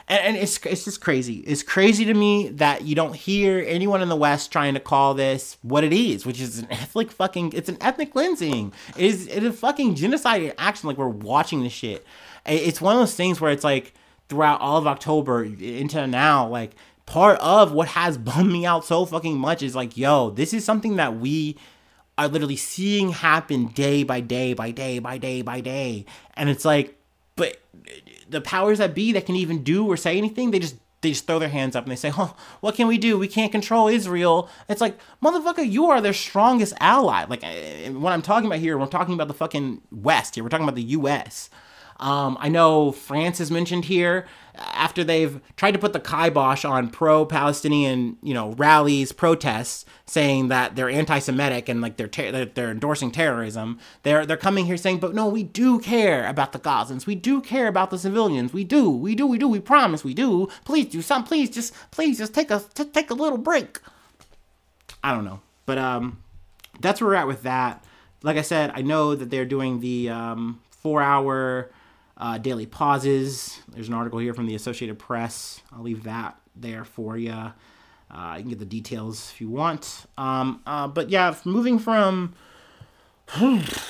and, 0.07 0.35
it's 0.37 0.57
it's 0.65 0.85
just 0.85 1.01
crazy. 1.01 1.37
It's 1.39 1.63
crazy 1.63 2.05
to 2.05 2.13
me 2.13 2.49
that 2.49 2.83
you 2.83 2.95
don't 2.95 3.15
hear 3.15 3.63
anyone 3.65 4.01
in 4.01 4.09
the 4.09 4.15
West 4.15 4.51
trying 4.51 4.73
to 4.73 4.79
call 4.79 5.13
this 5.13 5.57
what 5.61 5.83
it 5.83 5.93
is, 5.93 6.25
which 6.25 6.41
is 6.41 6.59
an 6.59 6.67
ethnic 6.69 7.11
fucking. 7.11 7.53
It's 7.53 7.69
an 7.69 7.77
ethnic 7.81 8.11
cleansing. 8.11 8.73
It 8.97 9.05
is 9.05 9.27
it 9.27 9.43
is 9.43 9.53
a 9.53 9.57
fucking 9.57 9.95
genocide 9.95 10.43
in 10.43 10.53
action. 10.57 10.87
Like 10.87 10.97
we're 10.97 11.07
watching 11.07 11.63
this 11.63 11.73
shit. 11.73 12.05
It's 12.45 12.81
one 12.81 12.95
of 12.95 12.99
those 12.99 13.15
things 13.15 13.39
where 13.39 13.51
it's 13.51 13.63
like 13.63 13.93
throughout 14.29 14.59
all 14.59 14.77
of 14.77 14.87
October 14.87 15.43
into 15.43 16.05
now, 16.07 16.47
like 16.47 16.75
part 17.05 17.39
of 17.39 17.71
what 17.71 17.89
has 17.89 18.17
bummed 18.17 18.51
me 18.51 18.65
out 18.65 18.85
so 18.85 19.05
fucking 19.05 19.37
much 19.37 19.63
is 19.63 19.75
like, 19.75 19.97
yo, 19.97 20.29
this 20.29 20.53
is 20.53 20.65
something 20.65 20.97
that 20.97 21.17
we 21.17 21.57
are 22.17 22.27
literally 22.27 22.57
seeing 22.57 23.09
happen 23.09 23.67
day 23.67 24.03
by 24.03 24.19
day 24.19 24.53
by 24.53 24.71
day 24.71 24.99
by 24.99 25.17
day 25.17 25.41
by 25.41 25.61
day, 25.61 26.05
and 26.35 26.49
it's 26.49 26.65
like, 26.65 26.99
but 27.35 27.57
the 28.29 28.41
powers 28.41 28.79
that 28.79 28.95
be 28.95 29.11
that 29.13 29.25
can 29.25 29.35
even 29.35 29.63
do 29.63 29.85
or 29.85 29.97
say 29.97 30.17
anything, 30.17 30.51
they 30.51 30.59
just 30.59 30.77
they 31.01 31.09
just 31.09 31.27
throw 31.27 31.37
their 31.37 31.49
hands 31.49 31.75
up 31.75 31.83
and 31.83 31.91
they 31.91 31.97
say, 31.97 32.11
"Oh, 32.17 32.35
what 32.61 32.75
can 32.75 32.87
we 32.87 32.97
do? 32.97 33.19
We 33.19 33.27
can't 33.27 33.51
control 33.51 33.87
Israel." 33.87 34.49
It's 34.69 34.81
like, 34.81 34.97
motherfucker, 35.21 35.69
you 35.69 35.85
are 35.87 36.01
their 36.01 36.13
strongest 36.13 36.73
ally. 36.79 37.25
Like, 37.25 37.43
eh, 37.43 37.89
what 37.89 38.13
I'm 38.13 38.21
talking 38.21 38.47
about 38.47 38.59
here, 38.59 38.77
we're 38.77 38.87
talking 38.87 39.13
about 39.13 39.27
the 39.27 39.33
fucking 39.33 39.81
West 39.91 40.35
here. 40.35 40.43
We're 40.43 40.49
talking 40.49 40.65
about 40.65 40.75
the 40.75 40.83
U.S. 40.83 41.49
Um, 41.99 42.37
I 42.39 42.49
know 42.49 42.91
France 42.91 43.39
is 43.39 43.51
mentioned 43.51 43.85
here 43.85 44.25
after 44.55 45.03
they've 45.03 45.41
tried 45.57 45.71
to 45.71 45.79
put 45.79 45.93
the 45.93 45.99
kibosh 45.99 46.63
on 46.63 46.89
pro-Palestinian, 46.89 48.17
you 48.21 48.33
know, 48.33 48.51
rallies, 48.51 49.11
protests, 49.11 49.83
saying 50.05 50.49
that 50.49 50.75
they're 50.75 50.89
anti-Semitic 50.89 51.69
and 51.69 51.81
like 51.81 51.97
they're 51.97 52.07
ter- 52.07 52.45
they're 52.45 52.71
endorsing 52.71 53.09
terrorism. 53.09 53.79
They're 54.03 54.25
they're 54.25 54.37
coming 54.37 54.65
here 54.65 54.77
saying, 54.77 54.99
but 54.99 55.15
no, 55.15 55.27
we 55.27 55.43
do 55.43 55.79
care 55.79 56.27
about 56.27 56.51
the 56.51 56.59
Gazans. 56.59 57.07
We 57.07 57.15
do 57.15 57.41
care 57.41 57.67
about 57.67 57.89
the 57.89 57.97
civilians. 57.97 58.53
We 58.53 58.63
do, 58.63 58.89
we 58.89 59.15
do, 59.15 59.25
we 59.25 59.37
do. 59.37 59.47
We 59.47 59.59
promise, 59.59 60.03
we 60.03 60.13
do. 60.13 60.49
Please 60.65 60.87
do 60.87 61.01
some. 61.01 61.23
Please 61.23 61.49
just, 61.49 61.73
please 61.91 62.17
just 62.17 62.33
take 62.33 62.51
a 62.51 62.61
take 62.75 63.09
a 63.09 63.15
little 63.15 63.39
break. 63.39 63.79
I 65.03 65.13
don't 65.13 65.25
know, 65.25 65.41
but 65.65 65.77
um, 65.77 66.21
that's 66.79 67.01
where 67.01 67.09
we're 67.09 67.15
at 67.15 67.27
with 67.27 67.43
that. 67.43 67.83
Like 68.21 68.37
I 68.37 68.41
said, 68.41 68.71
I 68.75 68.81
know 68.81 69.15
that 69.15 69.29
they're 69.29 69.45
doing 69.45 69.79
the 69.79 70.09
um, 70.09 70.61
four-hour 70.69 71.71
uh, 72.23 72.37
daily 72.37 72.65
pauses. 72.65 73.59
There's 73.67 73.89
an 73.89 73.93
article 73.93 74.17
here 74.17 74.33
from 74.33 74.45
the 74.45 74.55
Associated 74.55 74.97
Press. 74.97 75.61
I'll 75.73 75.83
leave 75.83 76.03
that 76.03 76.39
there 76.55 76.85
for 76.85 77.17
you. 77.17 77.33
Uh, 77.33 78.35
you 78.37 78.43
can 78.43 78.49
get 78.49 78.59
the 78.59 78.65
details 78.65 79.31
if 79.33 79.41
you 79.41 79.49
want. 79.49 80.05
Um, 80.17 80.61
uh, 80.65 80.87
but 80.87 81.09
yeah, 81.09 81.35
moving 81.43 81.79
from 81.79 82.33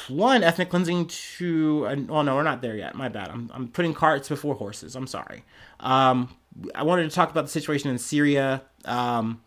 one 0.07 0.43
ethnic 0.43 0.71
cleansing 0.71 1.07
to 1.37 1.81
well, 2.07 2.23
no, 2.23 2.35
we're 2.35 2.41
not 2.41 2.63
there 2.63 2.75
yet. 2.75 2.95
My 2.95 3.07
bad. 3.07 3.29
I'm, 3.29 3.51
I'm 3.53 3.67
putting 3.67 3.93
carts 3.93 4.29
before 4.29 4.55
horses. 4.55 4.95
I'm 4.95 5.05
sorry. 5.05 5.43
Um, 5.79 6.35
I 6.73 6.81
wanted 6.81 7.03
to 7.03 7.15
talk 7.15 7.29
about 7.29 7.45
the 7.45 7.51
situation 7.51 7.91
in 7.91 7.99
Syria. 7.99 8.63
Um, 8.85 9.43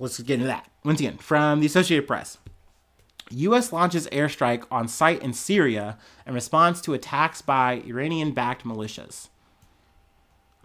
let's 0.00 0.18
get 0.18 0.34
into 0.34 0.46
that. 0.46 0.68
Once 0.82 0.98
again, 0.98 1.18
from 1.18 1.60
the 1.60 1.66
Associated 1.66 2.08
Press. 2.08 2.36
U.S. 3.30 3.72
launches 3.72 4.06
airstrike 4.08 4.64
on 4.70 4.88
site 4.88 5.22
in 5.22 5.32
Syria 5.32 5.98
in 6.26 6.34
response 6.34 6.80
to 6.82 6.94
attacks 6.94 7.42
by 7.42 7.82
Iranian 7.86 8.32
backed 8.32 8.64
militias. 8.64 9.28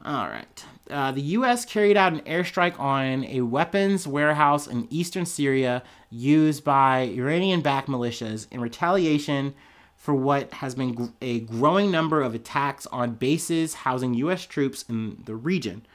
All 0.03 0.27
right. 0.27 0.65
Uh, 0.89 1.11
the 1.11 1.21
U.S. 1.21 1.65
carried 1.65 1.97
out 1.97 2.13
an 2.13 2.21
airstrike 2.21 2.79
on 2.79 3.23
a 3.25 3.41
weapons 3.41 4.07
warehouse 4.07 4.67
in 4.67 4.87
eastern 4.91 5.25
Syria 5.25 5.83
used 6.09 6.63
by 6.63 7.01
Iranian 7.01 7.61
backed 7.61 7.87
militias 7.87 8.47
in 8.51 8.61
retaliation 8.61 9.55
for 9.95 10.13
what 10.13 10.53
has 10.53 10.75
been 10.75 10.93
gr- 10.93 11.05
a 11.21 11.39
growing 11.39 11.89
number 11.89 12.21
of 12.21 12.35
attacks 12.35 12.85
on 12.87 13.15
bases 13.15 13.73
housing 13.73 14.13
U.S. 14.15 14.45
troops 14.45 14.85
in 14.87 15.23
the 15.25 15.35
region 15.35 15.85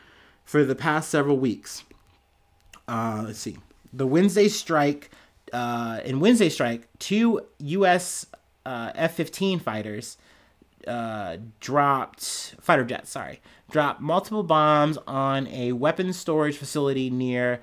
for 0.44 0.64
the 0.64 0.74
past 0.74 1.08
several 1.08 1.38
weeks. 1.38 1.84
Uh, 2.88 3.22
let's 3.26 3.38
see. 3.38 3.58
The 3.92 4.06
Wednesday 4.06 4.48
strike 4.48 5.12
uh, 5.52 6.00
in 6.04 6.20
Wednesday 6.20 6.48
strike, 6.48 6.88
two 6.98 7.40
U.S. 7.58 8.26
Uh, 8.64 8.92
F-15 8.94 9.60
fighters 9.60 10.16
uh, 10.86 11.36
dropped 11.60 12.54
fighter 12.60 12.84
jets. 12.84 13.10
Sorry, 13.10 13.40
dropped 13.70 14.00
multiple 14.00 14.42
bombs 14.42 14.98
on 15.06 15.46
a 15.48 15.72
weapons 15.72 16.18
storage 16.18 16.56
facility 16.56 17.10
near 17.10 17.60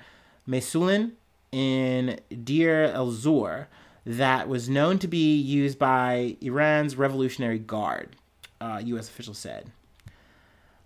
Meysoulin 0.47 1.11
in 1.51 2.19
Deir 2.43 2.85
el-Zor 2.85 3.67
that 4.05 4.47
was 4.47 4.69
known 4.69 4.99
to 4.99 5.07
be 5.07 5.35
used 5.35 5.77
by 5.77 6.37
Iran's 6.41 6.95
Revolutionary 6.95 7.59
Guard. 7.59 8.15
U.S. 8.61 9.07
Uh, 9.07 9.11
officials 9.11 9.37
said. 9.37 9.71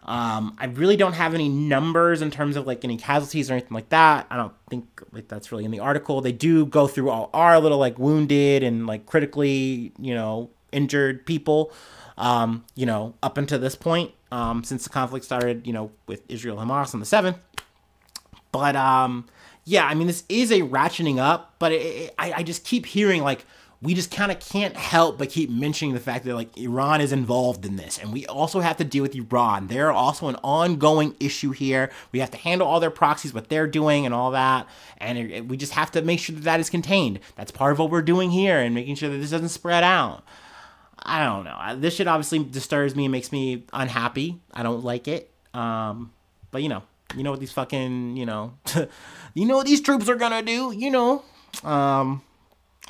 Um, 0.04 0.58
I 0.60 0.66
really 0.66 0.98
don't 0.98 1.14
have 1.14 1.36
any 1.36 1.48
numbers 1.48 2.22
in 2.22 2.32
terms 2.32 2.56
of 2.56 2.66
like 2.66 2.84
any 2.84 2.98
casualties 2.98 3.50
or 3.50 3.54
anything 3.54 3.74
like 3.74 3.90
that. 3.90 4.26
I 4.30 4.36
don't 4.36 4.54
think 4.70 4.86
like 5.12 5.28
that's 5.28 5.52
really 5.52 5.66
in 5.66 5.72
the 5.72 5.80
article. 5.80 6.22
They 6.22 6.32
do 6.32 6.66
go 6.66 6.88
through 6.88 7.10
all 7.10 7.30
our 7.34 7.60
little 7.60 7.78
like 7.78 8.00
wounded 8.00 8.64
and 8.64 8.88
like 8.88 9.06
critically, 9.06 9.92
you 10.00 10.16
know, 10.16 10.50
injured 10.72 11.26
people. 11.26 11.72
Um, 12.18 12.66
you 12.76 12.86
know, 12.86 13.16
up 13.24 13.38
until 13.38 13.58
this 13.58 13.76
point, 13.76 14.12
um, 14.32 14.64
since 14.64 14.84
the 14.84 14.90
conflict 14.90 15.26
started, 15.26 15.66
you 15.66 15.74
know, 15.74 15.92
with 16.08 16.24
Israel 16.30 16.58
Hamas 16.58 16.94
on 16.94 17.00
the 17.00 17.06
seventh. 17.06 17.38
But 18.52 18.76
um, 18.76 19.28
yeah, 19.66 19.86
I 19.86 19.96
mean, 19.96 20.08
this 20.08 20.24
is 20.30 20.52
a 20.52 20.62
ratcheting 20.62 21.20
up, 21.20 21.56
but 21.58 21.72
it, 21.72 21.82
it, 21.82 22.16
I, 22.18 22.34
I 22.34 22.44
just 22.44 22.64
keep 22.64 22.86
hearing 22.86 23.24
like 23.24 23.46
we 23.82 23.96
just 23.96 24.12
kind 24.12 24.32
of 24.32 24.40
can't 24.40 24.76
help 24.78 25.18
but 25.18 25.30
keep 25.30 25.50
mentioning 25.50 25.96
the 25.96 26.00
fact 26.00 26.24
that 26.26 26.36
like 26.36 26.56
Iran 26.56 27.02
is 27.02 27.12
involved 27.12 27.66
in 27.66 27.78
this, 27.78 27.98
and 27.98 28.14
we 28.14 28.26
also 28.28 28.60
have 28.60 28.78
to 28.78 28.84
deal 28.84 29.02
with 29.02 29.16
Iran. 29.16 29.68
They're 29.68 29.92
also 29.92 30.28
an 30.28 30.36
ongoing 30.44 31.16
issue 31.20 31.52
here. 31.52 31.90
We 32.12 32.20
have 32.20 32.32
to 32.32 32.38
handle 32.38 32.68
all 32.68 32.80
their 32.80 32.92
proxies, 32.92 33.34
what 33.34 33.50
they're 33.50 33.68
doing, 33.68 34.06
and 34.06 34.14
all 34.14 34.32
that, 34.32 34.68
and 35.00 35.18
it, 35.18 35.48
we 35.48 35.58
just 35.58 35.74
have 35.74 35.92
to 35.92 36.02
make 36.02 36.20
sure 36.20 36.36
that 36.36 36.44
that 36.44 36.60
is 36.60 36.70
contained. 36.70 37.20
That's 37.36 37.52
part 37.52 37.72
of 37.72 37.80
what 37.80 37.90
we're 37.90 38.04
doing 38.04 38.30
here, 38.30 38.60
and 38.60 38.76
making 38.76 38.96
sure 38.96 39.10
that 39.10 39.18
this 39.18 39.32
doesn't 39.32 39.50
spread 39.50 39.84
out. 39.84 40.24
I 41.04 41.24
don't 41.26 41.46
know. 41.46 41.80
This 41.80 41.96
shit 41.96 42.08
obviously 42.08 42.40
disturbs 42.44 42.96
me 42.96 43.06
and 43.06 43.12
makes 43.12 43.32
me 43.32 43.64
unhappy. 43.74 44.40
I 44.54 44.62
don't 44.62 44.84
like 44.84 45.08
it. 45.08 45.32
Um, 45.54 46.12
but 46.52 46.62
you 46.62 46.70
know, 46.70 46.84
you 47.16 47.24
know 47.24 47.32
what 47.32 47.40
these 47.40 47.52
fucking, 47.52 48.16
you 48.16 48.26
know, 48.26 48.54
you 49.34 49.46
know 49.46 49.58
what 49.58 49.66
these 49.66 49.82
troops 49.82 50.08
are 50.10 50.16
gonna 50.16 50.44
do. 50.44 50.72
You 50.72 50.92
know, 50.92 51.24
um, 51.64 52.22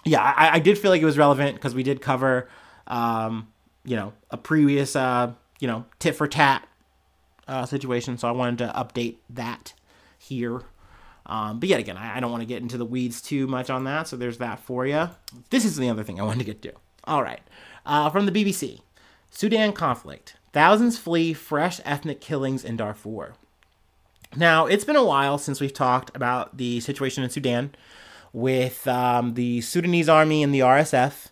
yeah, 0.04 0.22
I, 0.22 0.56
I 0.56 0.60
did 0.60 0.78
feel 0.78 0.92
like 0.92 1.02
it 1.02 1.06
was 1.06 1.18
relevant 1.18 1.56
because 1.56 1.76
we 1.76 1.84
did 1.84 2.02
cover, 2.02 2.50
um, 2.88 3.48
you 3.84 3.96
know, 3.96 4.14
a 4.30 4.38
previous, 4.38 4.96
uh, 4.96 5.34
you 5.60 5.68
know, 5.68 5.86
tit 6.00 6.16
for 6.16 6.28
tat 6.28 6.68
uh, 7.48 7.66
situation. 7.66 8.18
So 8.18 8.28
I 8.28 8.32
wanted 8.32 8.60
to 8.60 8.74
update 8.76 9.18
that 9.30 9.74
here. 10.18 10.62
Um, 11.26 11.60
but 11.60 11.70
yet 11.70 11.80
again, 11.80 11.98
I, 11.98 12.18
I 12.18 12.20
don't 12.20 12.32
want 12.32 12.42
to 12.42 12.48
get 12.48 12.62
into 12.62 12.78
the 12.78 12.86
weeds 12.86 13.22
too 13.22 13.48
much 13.48 13.70
on 13.70 13.84
that. 13.84 14.08
So 14.08 14.18
there's 14.18 14.40
that 14.40 14.60
for 14.60 14.86
you. 14.86 15.10
This 15.50 15.66
is 15.66 15.78
the 15.78 15.90
other 15.90 16.04
thing 16.04 16.20
I 16.20 16.24
wanted 16.24 16.40
to 16.40 16.46
get 16.46 16.62
to. 16.64 16.74
All 17.04 17.24
right. 17.24 17.42
Uh, 17.86 18.10
from 18.10 18.26
the 18.26 18.32
BBC 18.32 18.82
Sudan 19.30 19.72
conflict. 19.74 20.36
Thousands 20.52 20.98
flee 20.98 21.34
fresh 21.34 21.80
ethnic 21.86 22.20
killings 22.20 22.66
in 22.66 22.76
Darfur. 22.76 23.34
Now, 24.36 24.66
it's 24.66 24.84
been 24.84 24.96
a 24.96 25.04
while 25.04 25.38
since 25.38 25.62
we've 25.62 25.74
talked 25.74 26.16
about 26.16 26.58
the 26.58 26.80
situation 26.82 27.24
in 27.24 27.30
Sudan 27.30 27.74
with 28.34 28.88
um, 28.88 29.34
the 29.34 29.62
Sudanese 29.62 30.10
army 30.10 30.44
and 30.44 30.54
the 30.54 30.60
RSF. 30.60 31.28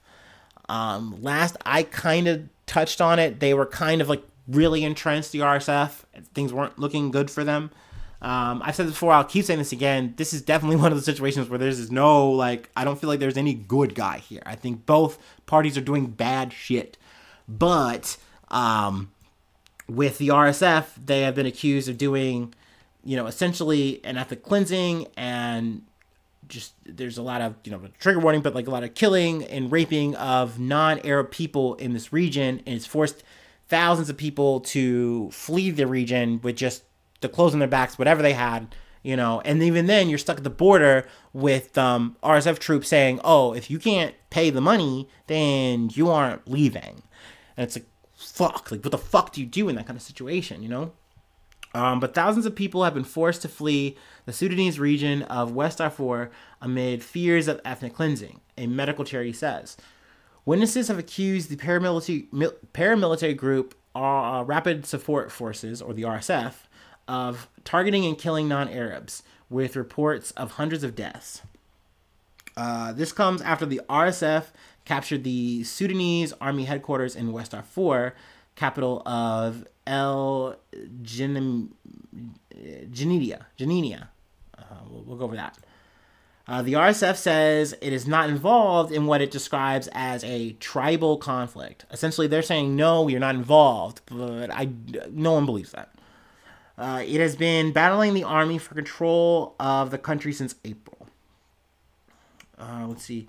Um, 0.67 1.21
last 1.21 1.57
I 1.65 1.83
kind 1.83 2.27
of 2.27 2.49
touched 2.65 3.01
on 3.01 3.19
it, 3.19 3.39
they 3.39 3.53
were 3.53 3.65
kind 3.65 4.01
of 4.01 4.09
like 4.09 4.23
really 4.47 4.83
entrenched, 4.83 5.31
the 5.31 5.39
RSF. 5.39 6.03
Things 6.33 6.53
weren't 6.53 6.77
looking 6.77 7.11
good 7.11 7.31
for 7.31 7.43
them. 7.43 7.71
Um, 8.21 8.61
I've 8.63 8.75
said 8.75 8.85
this 8.85 8.93
before, 8.93 9.13
I'll 9.13 9.23
keep 9.23 9.45
saying 9.45 9.59
this 9.59 9.71
again. 9.71 10.13
This 10.17 10.33
is 10.33 10.41
definitely 10.41 10.75
one 10.81 10.91
of 10.91 10.97
the 10.97 11.03
situations 11.03 11.49
where 11.49 11.59
there's 11.59 11.91
no, 11.91 12.29
like, 12.29 12.69
I 12.75 12.83
don't 12.83 12.99
feel 12.99 13.09
like 13.09 13.19
there's 13.19 13.37
any 13.37 13.53
good 13.53 13.95
guy 13.95 14.17
here. 14.19 14.43
I 14.45 14.55
think 14.55 14.85
both 14.85 15.17
parties 15.45 15.77
are 15.77 15.81
doing 15.81 16.07
bad 16.07 16.51
shit. 16.51 16.97
But 17.47 18.17
um, 18.49 19.11
with 19.87 20.17
the 20.17 20.29
RSF, 20.29 20.85
they 21.03 21.21
have 21.21 21.35
been 21.35 21.45
accused 21.45 21.87
of 21.87 21.97
doing, 21.97 22.53
you 23.03 23.15
know, 23.15 23.25
essentially 23.25 24.01
an 24.03 24.17
ethnic 24.17 24.43
cleansing 24.43 25.07
and 25.15 25.83
just 26.49 26.73
there's 26.85 27.17
a 27.17 27.21
lot 27.21 27.41
of 27.41 27.55
you 27.63 27.71
know 27.71 27.81
trigger 27.99 28.19
warning, 28.19 28.41
but 28.41 28.53
like 28.53 28.67
a 28.67 28.71
lot 28.71 28.83
of 28.83 28.93
killing 28.93 29.43
and 29.45 29.71
raping 29.71 30.15
of 30.15 30.59
non-Arab 30.59 31.31
people 31.31 31.75
in 31.75 31.93
this 31.93 32.11
region, 32.11 32.61
and 32.65 32.75
it's 32.75 32.85
forced 32.85 33.23
thousands 33.67 34.09
of 34.09 34.17
people 34.17 34.59
to 34.61 35.29
flee 35.31 35.69
the 35.69 35.87
region 35.87 36.41
with 36.41 36.55
just 36.55 36.83
the 37.21 37.29
clothes 37.29 37.53
on 37.53 37.59
their 37.59 37.67
backs, 37.67 37.97
whatever 37.97 38.21
they 38.21 38.33
had, 38.33 38.75
you 39.03 39.15
know. 39.15 39.41
And 39.45 39.63
even 39.63 39.85
then, 39.85 40.09
you're 40.09 40.17
stuck 40.17 40.37
at 40.37 40.43
the 40.43 40.49
border 40.49 41.07
with 41.31 41.77
um, 41.77 42.17
RSF 42.23 42.59
troops 42.59 42.89
saying, 42.89 43.21
"Oh, 43.23 43.53
if 43.53 43.71
you 43.71 43.79
can't 43.79 44.15
pay 44.29 44.49
the 44.49 44.61
money, 44.61 45.07
then 45.27 45.89
you 45.93 46.09
aren't 46.09 46.49
leaving." 46.49 47.03
And 47.55 47.65
it's 47.65 47.75
like, 47.75 47.85
fuck, 48.19 48.71
like 48.71 48.83
what 48.83 48.91
the 48.91 48.97
fuck 48.97 49.33
do 49.33 49.41
you 49.41 49.47
do 49.47 49.69
in 49.69 49.75
that 49.75 49.85
kind 49.85 49.97
of 49.97 50.01
situation, 50.01 50.61
you 50.61 50.69
know? 50.69 50.91
Um, 51.73 51.99
but 51.99 52.15
thousands 52.15 52.45
of 52.45 52.55
people 52.55 52.83
have 52.83 52.93
been 52.93 53.03
forced 53.03 53.41
to 53.43 53.47
flee 53.47 53.95
the 54.25 54.33
Sudanese 54.33 54.79
region 54.79 55.23
of 55.23 55.51
West 55.51 55.77
Darfur 55.77 56.31
amid 56.61 57.03
fears 57.03 57.47
of 57.47 57.61
ethnic 57.63 57.93
cleansing, 57.93 58.41
a 58.57 58.67
medical 58.67 59.05
charity 59.05 59.33
says. 59.33 59.77
Witnesses 60.45 60.87
have 60.87 60.97
accused 60.97 61.49
the 61.49 61.55
paramilitary, 61.55 62.27
paramilitary 62.73 63.37
group 63.37 63.75
uh, 63.95 64.43
Rapid 64.45 64.85
Support 64.85 65.31
Forces, 65.31 65.81
or 65.81 65.93
the 65.93 66.03
RSF, 66.03 66.53
of 67.07 67.47
targeting 67.63 68.05
and 68.05 68.17
killing 68.17 68.47
non 68.47 68.69
Arabs, 68.69 69.23
with 69.49 69.75
reports 69.75 70.31
of 70.31 70.53
hundreds 70.53 70.83
of 70.83 70.95
deaths. 70.95 71.41
Uh, 72.55 72.93
this 72.93 73.11
comes 73.11 73.41
after 73.41 73.65
the 73.65 73.81
RSF 73.89 74.45
captured 74.85 75.23
the 75.23 75.63
Sudanese 75.63 76.33
army 76.41 76.65
headquarters 76.65 77.15
in 77.15 77.31
West 77.31 77.51
Darfur, 77.51 78.15
capital 78.59 79.01
of 79.07 79.65
El 79.87 80.57
Jenidia. 81.01 81.69
Jenidia. 83.57 84.09
Uh, 84.57 84.61
we'll, 84.89 85.03
we'll, 85.03 85.17
go 85.17 85.23
over 85.23 85.37
that. 85.37 85.57
Uh, 86.45 86.61
the 86.61 86.73
RSF 86.73 87.15
says 87.15 87.73
it 87.81 87.93
is 87.93 88.05
not 88.05 88.29
involved 88.29 88.91
in 88.91 89.05
what 89.05 89.21
it 89.21 89.31
describes 89.31 89.87
as 89.93 90.25
a 90.25 90.51
tribal 90.53 91.15
conflict. 91.15 91.85
Essentially, 91.89 92.27
they're 92.27 92.41
saying 92.41 92.75
no, 92.75 93.07
you're 93.07 93.19
not 93.19 93.35
involved, 93.35 94.01
but 94.07 94.51
I 94.51 94.67
no 95.09 95.33
one 95.33 95.45
believes 95.45 95.71
that. 95.71 95.95
Uh, 96.77 97.01
it 97.05 97.21
has 97.21 97.37
been 97.37 97.71
battling 97.71 98.13
the 98.13 98.23
army 98.23 98.57
for 98.57 98.75
control 98.75 99.55
of 99.59 99.89
the 99.91 99.97
country 99.97 100.33
since 100.33 100.55
April. 100.65 101.07
Uh, 102.57 102.85
let's 102.87 103.03
see, 103.03 103.27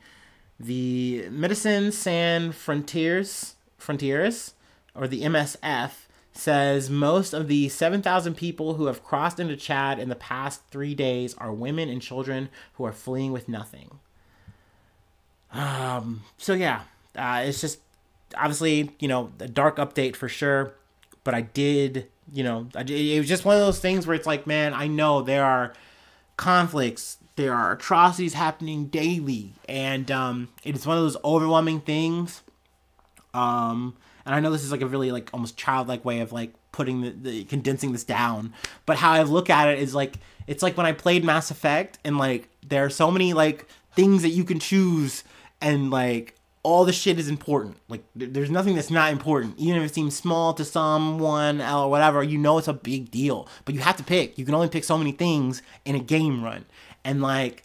the 0.58 1.28
Medicine 1.30 1.92
Sans 1.92 2.52
Frontiers 2.54 3.54
Frontiers 3.78 4.54
or 4.94 5.08
the 5.08 5.22
MSF, 5.22 5.92
says 6.32 6.88
most 6.88 7.32
of 7.32 7.48
the 7.48 7.68
7,000 7.68 8.34
people 8.34 8.74
who 8.74 8.86
have 8.86 9.02
crossed 9.02 9.40
into 9.40 9.56
Chad 9.56 9.98
in 9.98 10.08
the 10.08 10.14
past 10.14 10.62
three 10.70 10.94
days 10.94 11.34
are 11.34 11.52
women 11.52 11.88
and 11.88 12.00
children 12.00 12.48
who 12.74 12.84
are 12.84 12.92
fleeing 12.92 13.32
with 13.32 13.48
nothing. 13.48 13.98
Um, 15.52 16.22
so 16.38 16.54
yeah, 16.54 16.82
uh, 17.16 17.42
it's 17.44 17.60
just 17.60 17.80
obviously, 18.36 18.90
you 19.00 19.08
know, 19.08 19.32
a 19.40 19.48
dark 19.48 19.76
update 19.76 20.16
for 20.16 20.28
sure. 20.28 20.72
But 21.24 21.34
I 21.34 21.42
did, 21.42 22.06
you 22.32 22.42
know, 22.42 22.68
I 22.74 22.82
it 22.82 23.18
was 23.18 23.28
just 23.28 23.44
one 23.44 23.56
of 23.56 23.60
those 23.60 23.80
things 23.80 24.06
where 24.06 24.16
it's 24.16 24.26
like, 24.26 24.46
man, 24.46 24.72
I 24.72 24.86
know 24.86 25.20
there 25.22 25.44
are 25.44 25.74
conflicts, 26.36 27.18
there 27.36 27.52
are 27.52 27.72
atrocities 27.72 28.34
happening 28.34 28.86
daily, 28.86 29.52
and 29.68 30.10
um, 30.10 30.48
it's 30.64 30.86
one 30.86 30.96
of 30.96 31.02
those 31.02 31.16
overwhelming 31.22 31.80
things. 31.80 32.42
Um, 33.34 33.96
and 34.24 34.34
I 34.34 34.40
know 34.40 34.50
this 34.50 34.64
is 34.64 34.72
like 34.72 34.82
a 34.82 34.86
really 34.86 35.12
like 35.12 35.30
almost 35.32 35.56
childlike 35.56 36.04
way 36.04 36.20
of 36.20 36.32
like 36.32 36.52
putting 36.72 37.02
the, 37.02 37.10
the 37.10 37.44
condensing 37.44 37.92
this 37.92 38.04
down, 38.04 38.52
but 38.86 38.96
how 38.96 39.12
I 39.12 39.22
look 39.22 39.50
at 39.50 39.68
it 39.68 39.78
is 39.78 39.94
like 39.94 40.16
it's 40.46 40.62
like 40.62 40.76
when 40.76 40.86
I 40.86 40.92
played 40.92 41.24
Mass 41.24 41.50
Effect 41.50 41.98
and 42.04 42.18
like 42.18 42.48
there 42.66 42.84
are 42.84 42.90
so 42.90 43.10
many 43.10 43.32
like 43.32 43.66
things 43.94 44.22
that 44.22 44.30
you 44.30 44.44
can 44.44 44.58
choose 44.58 45.24
and 45.60 45.90
like 45.90 46.34
all 46.62 46.84
the 46.84 46.92
shit 46.92 47.18
is 47.18 47.28
important. 47.28 47.76
Like 47.88 48.04
there's 48.14 48.50
nothing 48.50 48.74
that's 48.74 48.90
not 48.90 49.12
important, 49.12 49.58
even 49.58 49.80
if 49.80 49.90
it 49.90 49.94
seems 49.94 50.16
small 50.16 50.52
to 50.54 50.64
someone 50.64 51.60
or 51.62 51.90
whatever. 51.90 52.22
You 52.22 52.38
know 52.38 52.58
it's 52.58 52.68
a 52.68 52.72
big 52.72 53.10
deal, 53.10 53.48
but 53.64 53.74
you 53.74 53.80
have 53.80 53.96
to 53.96 54.04
pick. 54.04 54.36
You 54.38 54.44
can 54.44 54.54
only 54.54 54.68
pick 54.68 54.84
so 54.84 54.98
many 54.98 55.12
things 55.12 55.62
in 55.84 55.94
a 55.94 56.00
game 56.00 56.44
run, 56.44 56.66
and 57.04 57.22
like 57.22 57.64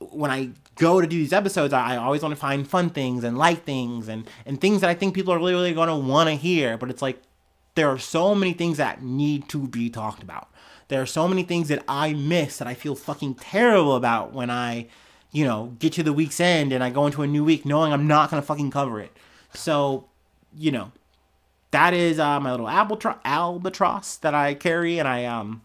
when 0.00 0.30
I 0.30 0.50
go 0.76 1.00
to 1.00 1.06
do 1.06 1.16
these 1.16 1.32
episodes, 1.32 1.72
I 1.72 1.96
always 1.96 2.22
want 2.22 2.32
to 2.32 2.40
find 2.40 2.66
fun 2.66 2.90
things 2.90 3.24
and 3.24 3.38
light 3.38 3.64
things 3.64 4.08
and 4.08 4.28
and 4.46 4.60
things 4.60 4.80
that 4.80 4.90
I 4.90 4.94
think 4.94 5.14
people 5.14 5.32
are 5.32 5.38
really 5.38 5.52
really 5.52 5.74
going 5.74 5.88
to 5.88 5.96
want 5.96 6.28
to 6.28 6.34
hear. 6.34 6.76
But 6.76 6.90
it's 6.90 7.02
like 7.02 7.22
there 7.74 7.88
are 7.88 7.98
so 7.98 8.34
many 8.34 8.52
things 8.52 8.78
that 8.78 9.02
need 9.02 9.48
to 9.50 9.68
be 9.68 9.90
talked 9.90 10.22
about. 10.22 10.48
There 10.88 11.00
are 11.00 11.06
so 11.06 11.28
many 11.28 11.44
things 11.44 11.68
that 11.68 11.84
I 11.86 12.14
miss 12.14 12.58
that 12.58 12.66
I 12.66 12.74
feel 12.74 12.96
fucking 12.96 13.34
terrible 13.36 13.94
about 13.94 14.32
when 14.32 14.50
I 14.50 14.88
you 15.32 15.44
know, 15.44 15.76
get 15.78 15.92
to 15.94 16.02
the 16.02 16.12
week's 16.12 16.40
end 16.40 16.72
and 16.72 16.82
I 16.82 16.90
go 16.90 17.06
into 17.06 17.22
a 17.22 17.26
new 17.26 17.44
week 17.44 17.64
knowing 17.64 17.92
I'm 17.92 18.06
not 18.06 18.30
gonna 18.30 18.42
fucking 18.42 18.70
cover 18.70 19.00
it. 19.00 19.16
So, 19.54 20.08
you 20.56 20.72
know, 20.72 20.92
that 21.70 21.94
is 21.94 22.18
uh, 22.18 22.40
my 22.40 22.50
little 22.50 22.66
albatros, 22.66 23.18
albatross 23.24 24.16
that 24.18 24.34
I 24.34 24.54
carry, 24.54 24.98
and 24.98 25.06
I 25.06 25.24
um, 25.24 25.62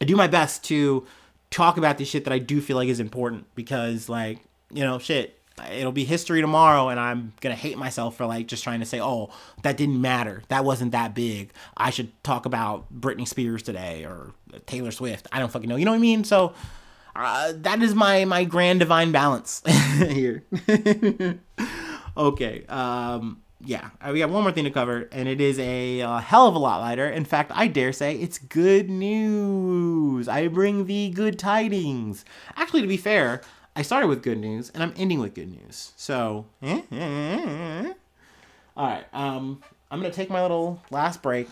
I 0.00 0.04
do 0.04 0.16
my 0.16 0.26
best 0.26 0.64
to 0.64 1.06
talk 1.52 1.76
about 1.76 1.98
the 1.98 2.04
shit 2.04 2.24
that 2.24 2.32
I 2.32 2.38
do 2.38 2.60
feel 2.60 2.76
like 2.76 2.88
is 2.88 2.98
important 2.98 3.46
because, 3.54 4.08
like, 4.08 4.40
you 4.72 4.82
know, 4.82 4.98
shit, 4.98 5.38
it'll 5.70 5.92
be 5.92 6.04
history 6.04 6.40
tomorrow, 6.40 6.88
and 6.88 6.98
I'm 6.98 7.32
gonna 7.40 7.54
hate 7.54 7.78
myself 7.78 8.16
for 8.16 8.26
like 8.26 8.46
just 8.48 8.64
trying 8.64 8.80
to 8.80 8.86
say, 8.86 9.00
oh, 9.00 9.30
that 9.62 9.76
didn't 9.76 10.00
matter, 10.00 10.42
that 10.48 10.64
wasn't 10.64 10.92
that 10.92 11.14
big. 11.14 11.52
I 11.76 11.90
should 11.90 12.10
talk 12.24 12.46
about 12.46 12.92
Britney 12.92 13.28
Spears 13.28 13.62
today 13.62 14.04
or 14.04 14.32
Taylor 14.66 14.90
Swift. 14.90 15.28
I 15.30 15.38
don't 15.38 15.52
fucking 15.52 15.68
know. 15.68 15.76
You 15.76 15.84
know 15.84 15.92
what 15.92 15.98
I 15.98 16.00
mean? 16.00 16.24
So 16.24 16.54
uh, 17.14 17.52
that 17.56 17.82
is 17.82 17.94
my 17.94 18.24
my 18.24 18.44
grand 18.44 18.80
divine 18.80 19.12
balance 19.12 19.62
here. 19.98 20.44
okay. 22.16 22.64
Um, 22.66 23.42
yeah, 23.64 23.90
uh, 24.00 24.10
we 24.12 24.18
got 24.18 24.30
one 24.30 24.42
more 24.42 24.52
thing 24.52 24.64
to 24.64 24.70
cover, 24.70 25.08
and 25.12 25.28
it 25.28 25.40
is 25.40 25.58
a, 25.58 26.00
a, 26.00 26.20
hell 26.20 26.48
of 26.48 26.54
a 26.54 26.58
lot 26.58 26.80
lighter. 26.80 27.08
In 27.08 27.24
fact, 27.24 27.52
I 27.54 27.68
dare 27.68 27.92
say 27.92 28.16
it's 28.16 28.38
good 28.38 28.90
news. 28.90 30.28
I 30.28 30.48
bring 30.48 30.86
the 30.86 31.10
good 31.10 31.38
tidings. 31.38 32.24
Actually, 32.56 32.82
to 32.82 32.88
be 32.88 32.96
fair, 32.96 33.40
I 33.76 33.82
started 33.82 34.08
with 34.08 34.22
good 34.22 34.38
news, 34.38 34.70
and 34.70 34.82
I'm 34.82 34.92
ending 34.96 35.20
with 35.20 35.34
good 35.34 35.50
news. 35.50 35.92
So, 35.96 36.46
eh, 36.62 36.82
eh, 36.90 36.96
eh, 36.96 37.92
all 38.76 38.86
right. 38.86 39.04
Um, 39.12 39.62
I'm 39.90 40.00
gonna 40.00 40.12
take 40.12 40.30
my 40.30 40.42
little 40.42 40.82
last 40.90 41.22
break, 41.22 41.48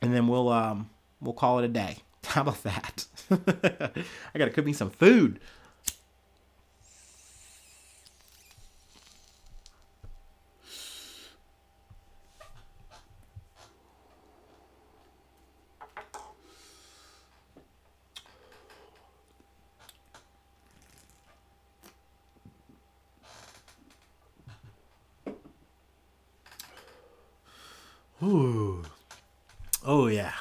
and 0.00 0.14
then 0.14 0.28
we'll 0.28 0.48
um 0.48 0.88
we'll 1.20 1.34
call 1.34 1.58
it 1.58 1.64
a 1.64 1.68
day. 1.68 1.98
How 2.24 2.42
about 2.42 2.62
that? 2.62 3.04
I 3.30 4.38
gotta 4.38 4.50
cook 4.50 4.64
me 4.64 4.72
some 4.72 4.90
food. 4.90 5.40
Ooh. 28.22 28.82
Oh 29.84 30.08
yeah. 30.08 30.32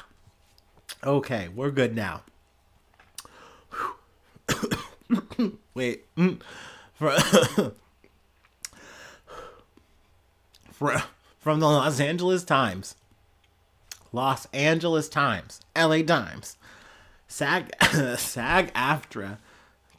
Okay, 1.17 1.47
we're 1.47 1.71
good 1.71 1.95
now. 1.95 2.21
Wait. 5.73 6.05
Mm. 6.15 6.39
From 11.39 11.59
the 11.59 11.65
Los 11.65 11.99
Angeles 11.99 12.43
Times. 12.43 12.93
Los 14.13 14.45
Angeles 14.53 15.09
Times. 15.09 15.59
LA 15.75 16.03
Times. 16.03 16.55
SAG 17.27 17.71
SAG 18.17 18.71
AFTRA 18.75 19.39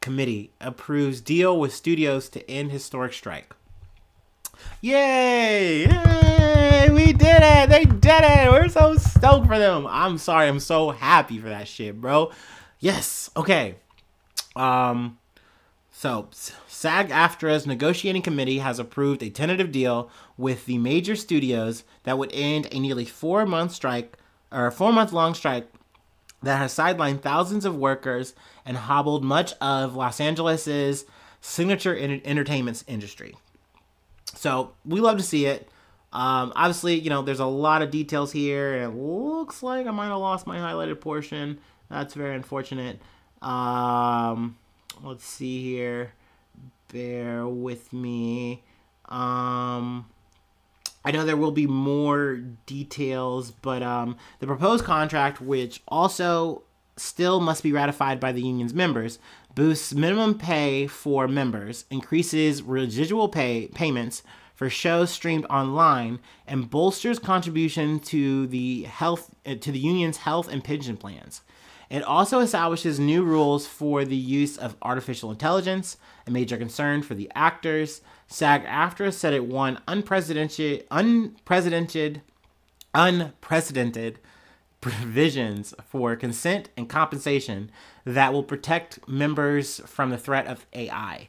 committee 0.00 0.52
approves 0.61 1.20
deal 1.20 1.59
with 1.59 1.74
studios 1.74 2.28
to 2.28 2.48
end 2.48 2.70
historic 2.70 3.12
strike. 3.12 3.52
Yay! 4.81 5.81
Yay! 5.88 6.88
We 6.90 7.12
did 7.12 7.42
it! 7.42 7.68
They 7.70 7.87
did 7.87 8.22
it! 8.22 8.52
We're 8.52 8.68
so 8.68 8.94
stoked 9.18 9.48
for 9.48 9.59
them. 9.59 9.85
I'm 9.88 10.16
sorry, 10.16 10.46
I'm 10.46 10.61
so 10.61 10.90
happy 10.90 11.38
for 11.38 11.48
that 11.48 11.66
shit, 11.66 12.00
bro. 12.00 12.31
Yes. 12.78 13.31
Okay. 13.37 13.74
Um 14.54 15.18
so 15.90 16.28
SAG 16.68 17.09
AFTRA's 17.09 17.66
negotiating 17.66 18.22
committee 18.22 18.59
has 18.59 18.78
approved 18.78 19.22
a 19.24 19.31
tentative 19.31 19.72
deal 19.72 20.09
with 20.37 20.66
the 20.66 20.78
major 20.78 21.16
studios 21.16 21.83
that 22.04 22.16
would 22.16 22.31
end 22.33 22.68
a 22.70 22.78
nearly 22.78 23.04
four 23.04 23.44
month 23.44 23.72
strike 23.72 24.16
or 24.52 24.68
a 24.68 24.72
four 24.72 24.92
month 24.92 25.12
long 25.12 25.35
strike 25.35 25.66
that 26.40 26.59
has 26.59 26.72
sidelined 26.72 27.20
thousands 27.20 27.64
of 27.64 27.76
workers 27.76 28.35
and 28.64 28.76
hobbled 28.76 29.24
much 29.24 29.52
of 29.61 29.96
Los 29.96 30.20
Angeles's 30.20 31.04
signature 31.40 31.96
entertainment 31.96 32.85
industry. 32.87 33.35
So 34.37 34.74
we 34.85 35.00
love 35.00 35.16
to 35.16 35.24
see 35.24 35.46
it. 35.46 35.68
Um, 36.12 36.52
obviously, 36.56 36.98
you 36.98 37.10
know, 37.10 37.22
there's 37.22 37.40
a 37.40 37.46
lot 37.46 37.82
of 37.82 37.90
details 37.90 38.32
here. 38.32 38.74
It 38.74 38.88
looks 38.88 39.62
like 39.62 39.86
I 39.86 39.90
might 39.90 40.06
have 40.06 40.18
lost 40.18 40.46
my 40.46 40.58
highlighted 40.58 41.00
portion. 41.00 41.58
That's 41.90 42.14
very 42.14 42.34
unfortunate. 42.34 43.00
Um, 43.42 44.56
let's 45.02 45.24
see 45.24 45.62
here. 45.62 46.12
Bear 46.92 47.46
with 47.46 47.92
me. 47.92 48.62
Um, 49.06 50.06
I 51.04 51.10
know 51.12 51.24
there 51.24 51.36
will 51.36 51.52
be 51.52 51.66
more 51.66 52.36
details, 52.66 53.50
but 53.50 53.82
um, 53.82 54.16
the 54.40 54.46
proposed 54.46 54.84
contract, 54.84 55.40
which 55.40 55.82
also 55.88 56.62
still 56.96 57.40
must 57.40 57.62
be 57.62 57.72
ratified 57.72 58.18
by 58.18 58.32
the 58.32 58.42
union's 58.42 58.74
members, 58.74 59.18
boosts 59.54 59.94
minimum 59.94 60.38
pay 60.38 60.86
for 60.86 61.28
members, 61.28 61.84
increases 61.90 62.62
residual 62.62 63.28
pay 63.28 63.68
payments 63.68 64.22
for 64.58 64.68
shows 64.68 65.08
streamed 65.08 65.46
online, 65.48 66.18
and 66.44 66.68
bolsters 66.68 67.20
contribution 67.20 68.00
to 68.00 68.48
the 68.48 68.82
health 68.82 69.32
uh, 69.46 69.54
to 69.54 69.70
the 69.70 69.78
union's 69.78 70.16
health 70.16 70.48
and 70.48 70.64
pension 70.64 70.96
plans. 70.96 71.42
It 71.88 72.02
also 72.02 72.40
establishes 72.40 72.98
new 72.98 73.22
rules 73.22 73.68
for 73.68 74.04
the 74.04 74.16
use 74.16 74.58
of 74.58 74.74
artificial 74.82 75.30
intelligence, 75.30 75.96
a 76.26 76.32
major 76.32 76.56
concern 76.56 77.02
for 77.02 77.14
the 77.14 77.30
actors. 77.36 78.00
SAG-AFTRA 78.26 79.12
said 79.12 79.32
it 79.32 79.46
won 79.46 79.80
unprecedented, 79.86 80.84
unprecedented, 80.90 82.22
unprecedented 82.92 84.18
provisions 84.80 85.72
for 85.88 86.16
consent 86.16 86.68
and 86.76 86.88
compensation 86.88 87.70
that 88.04 88.32
will 88.32 88.42
protect 88.42 89.08
members 89.08 89.80
from 89.86 90.10
the 90.10 90.18
threat 90.18 90.48
of 90.48 90.66
AI. 90.72 91.28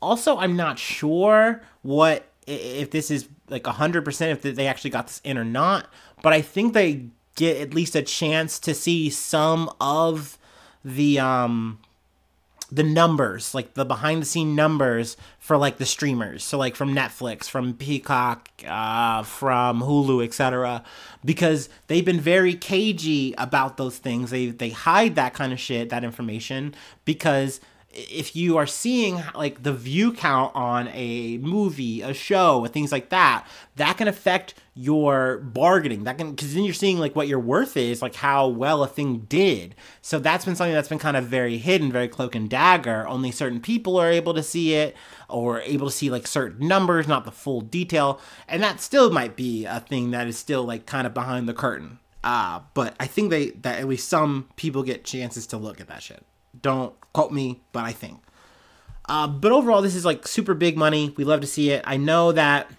Also, 0.00 0.36
I'm 0.36 0.54
not 0.54 0.78
sure 0.78 1.60
what 1.82 2.30
if 2.48 2.90
this 2.90 3.10
is 3.10 3.28
like 3.48 3.64
100% 3.64 4.30
if 4.30 4.42
they 4.42 4.66
actually 4.66 4.90
got 4.90 5.06
this 5.06 5.20
in 5.24 5.38
or 5.38 5.44
not, 5.44 5.88
but 6.22 6.32
I 6.32 6.40
think 6.40 6.72
they 6.72 7.06
get 7.36 7.58
at 7.58 7.74
least 7.74 7.94
a 7.94 8.02
chance 8.02 8.58
to 8.60 8.74
see 8.74 9.10
some 9.10 9.70
of 9.80 10.38
the 10.84 11.18
um 11.18 11.78
the 12.70 12.82
numbers, 12.82 13.54
like 13.54 13.74
the 13.74 13.84
behind 13.84 14.20
the 14.20 14.26
scene 14.26 14.54
numbers 14.54 15.16
for 15.38 15.56
like 15.56 15.78
the 15.78 15.86
streamers. 15.86 16.44
So 16.44 16.58
like 16.58 16.76
from 16.76 16.94
Netflix, 16.94 17.48
from 17.48 17.72
Peacock, 17.72 18.50
uh, 18.66 19.22
from 19.22 19.80
Hulu, 19.80 20.22
etc. 20.22 20.84
Because 21.24 21.70
they've 21.86 22.04
been 22.04 22.20
very 22.20 22.54
cagey 22.54 23.34
about 23.38 23.78
those 23.78 23.96
things. 23.96 24.30
They 24.30 24.50
they 24.50 24.70
hide 24.70 25.14
that 25.14 25.32
kind 25.32 25.52
of 25.52 25.60
shit, 25.60 25.88
that 25.88 26.04
information, 26.04 26.74
because 27.04 27.60
if 27.90 28.36
you 28.36 28.58
are 28.58 28.66
seeing 28.66 29.22
like 29.34 29.62
the 29.62 29.72
view 29.72 30.12
count 30.12 30.54
on 30.54 30.88
a 30.88 31.38
movie, 31.38 32.02
a 32.02 32.12
show, 32.12 32.66
things 32.66 32.92
like 32.92 33.08
that, 33.08 33.46
that 33.76 33.96
can 33.96 34.06
affect 34.06 34.54
your 34.74 35.38
bargaining. 35.38 36.04
That 36.04 36.18
can 36.18 36.32
because 36.32 36.54
then 36.54 36.64
you're 36.64 36.74
seeing 36.74 36.98
like 36.98 37.16
what 37.16 37.28
your 37.28 37.40
worth 37.40 37.76
is, 37.76 38.02
like 38.02 38.14
how 38.16 38.46
well 38.46 38.82
a 38.82 38.88
thing 38.88 39.20
did. 39.28 39.74
So 40.02 40.18
that's 40.18 40.44
been 40.44 40.54
something 40.54 40.74
that's 40.74 40.88
been 40.88 40.98
kind 40.98 41.16
of 41.16 41.24
very 41.24 41.56
hidden, 41.56 41.90
very 41.90 42.08
cloak 42.08 42.34
and 42.34 42.48
dagger. 42.48 43.08
Only 43.08 43.30
certain 43.30 43.60
people 43.60 43.96
are 43.96 44.10
able 44.10 44.34
to 44.34 44.42
see 44.42 44.74
it 44.74 44.94
or 45.28 45.62
able 45.62 45.86
to 45.86 45.92
see 45.92 46.10
like 46.10 46.26
certain 46.26 46.68
numbers, 46.68 47.08
not 47.08 47.24
the 47.24 47.32
full 47.32 47.62
detail. 47.62 48.20
And 48.46 48.62
that 48.62 48.80
still 48.80 49.10
might 49.10 49.34
be 49.34 49.64
a 49.64 49.80
thing 49.80 50.10
that 50.10 50.26
is 50.26 50.36
still 50.36 50.64
like 50.64 50.84
kind 50.84 51.06
of 51.06 51.14
behind 51.14 51.48
the 51.48 51.54
curtain. 51.54 52.00
Uh, 52.22 52.60
but 52.74 52.94
I 53.00 53.06
think 53.06 53.30
they 53.30 53.50
that 53.50 53.78
at 53.78 53.88
least 53.88 54.08
some 54.08 54.50
people 54.56 54.82
get 54.82 55.04
chances 55.04 55.46
to 55.48 55.56
look 55.56 55.80
at 55.80 55.88
that 55.88 56.02
shit. 56.02 56.22
Don't 56.62 56.94
quote 57.12 57.32
me, 57.32 57.60
but 57.72 57.84
I 57.84 57.92
think. 57.92 58.20
Uh, 59.08 59.26
but 59.26 59.52
overall, 59.52 59.80
this 59.80 59.94
is 59.94 60.04
like 60.04 60.26
super 60.26 60.54
big 60.54 60.76
money. 60.76 61.14
We 61.16 61.24
love 61.24 61.40
to 61.40 61.46
see 61.46 61.70
it. 61.70 61.82
I 61.86 61.96
know 61.96 62.32
that, 62.32 62.70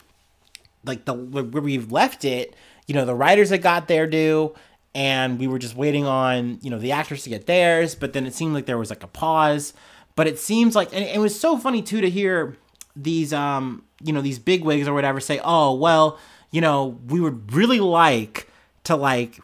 like 0.85 1.05
the 1.05 1.13
where 1.13 1.61
we've 1.61 1.91
left 1.91 2.23
it, 2.23 2.55
you 2.87 2.93
know, 2.93 3.05
the 3.05 3.15
writers 3.15 3.49
had 3.49 3.61
got 3.61 3.87
their 3.87 4.05
due, 4.07 4.53
and 4.93 5.39
we 5.39 5.47
were 5.47 5.59
just 5.59 5.75
waiting 5.75 6.05
on 6.05 6.59
you 6.61 6.69
know 6.69 6.79
the 6.79 6.91
actors 6.91 7.23
to 7.23 7.29
get 7.29 7.47
theirs. 7.47 7.95
But 7.95 8.13
then 8.13 8.25
it 8.25 8.33
seemed 8.33 8.53
like 8.53 8.65
there 8.65 8.77
was 8.77 8.89
like 8.89 9.03
a 9.03 9.07
pause. 9.07 9.73
But 10.15 10.27
it 10.27 10.37
seems 10.37 10.75
like, 10.75 10.93
and 10.93 11.03
it 11.03 11.19
was 11.19 11.39
so 11.39 11.57
funny 11.57 11.81
too 11.81 12.01
to 12.01 12.09
hear 12.09 12.57
these, 12.95 13.31
um, 13.31 13.85
you 14.03 14.11
know, 14.11 14.21
these 14.21 14.37
big 14.37 14.63
wigs 14.63 14.87
or 14.87 14.93
whatever 14.93 15.19
say, 15.19 15.39
"Oh, 15.43 15.73
well, 15.73 16.19
you 16.51 16.61
know, 16.61 16.99
we 17.07 17.19
would 17.19 17.53
really 17.53 17.79
like 17.79 18.47
to 18.83 18.95
like 18.95 19.39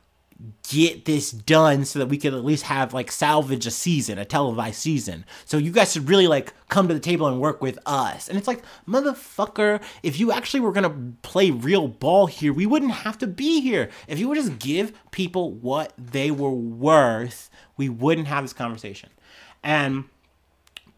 get 0.69 1.05
this 1.05 1.31
done 1.31 1.85
so 1.85 1.99
that 1.99 2.07
we 2.07 2.17
could 2.17 2.33
at 2.33 2.43
least 2.43 2.63
have 2.63 2.93
like 2.93 3.11
salvage 3.11 3.65
a 3.65 3.71
season, 3.71 4.17
a 4.17 4.25
televised 4.25 4.77
season. 4.77 5.25
So 5.45 5.57
you 5.57 5.71
guys 5.71 5.93
should 5.93 6.09
really 6.09 6.27
like 6.27 6.53
come 6.69 6.87
to 6.87 6.93
the 6.93 6.99
table 6.99 7.27
and 7.27 7.39
work 7.39 7.61
with 7.61 7.77
us. 7.85 8.27
And 8.27 8.37
it's 8.37 8.47
like, 8.47 8.63
motherfucker, 8.87 9.81
if 10.03 10.19
you 10.19 10.31
actually 10.31 10.59
were 10.59 10.71
gonna 10.71 11.13
play 11.21 11.51
real 11.51 11.87
ball 11.87 12.25
here, 12.27 12.51
we 12.53 12.65
wouldn't 12.65 12.91
have 12.91 13.17
to 13.19 13.27
be 13.27 13.61
here. 13.61 13.89
If 14.07 14.19
you 14.19 14.27
would 14.27 14.37
just 14.37 14.59
give 14.59 14.93
people 15.11 15.51
what 15.51 15.93
they 15.97 16.31
were 16.31 16.51
worth, 16.51 17.49
we 17.77 17.89
wouldn't 17.89 18.27
have 18.27 18.43
this 18.43 18.53
conversation. 18.53 19.09
And 19.63 20.05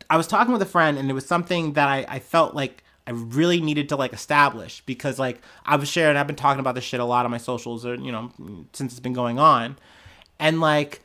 I 0.09 0.17
was 0.17 0.27
talking 0.27 0.53
with 0.53 0.61
a 0.61 0.67
friend 0.67 0.97
and 0.97 1.09
it 1.09 1.13
was 1.13 1.25
something 1.25 1.73
that 1.73 1.87
I, 1.87 2.05
I 2.07 2.19
felt 2.19 2.55
like 2.55 2.83
I 3.07 3.11
really 3.11 3.61
needed 3.61 3.87
to 3.89 3.95
like 3.95 4.11
establish 4.11 4.83
because 4.85 5.17
like 5.17 5.41
I 5.65 5.77
was 5.77 5.87
sharing, 5.87 6.17
I've 6.17 6.27
been 6.27 6.35
talking 6.35 6.59
about 6.59 6.75
this 6.75 6.83
shit 6.83 6.99
a 6.99 7.05
lot 7.05 7.23
on 7.23 7.31
my 7.31 7.37
socials 7.37 7.85
or 7.85 7.95
you 7.95 8.11
know 8.11 8.31
since 8.73 8.91
it's 8.91 8.99
been 8.99 9.13
going 9.13 9.39
on, 9.39 9.77
and 10.39 10.59
like 10.59 11.01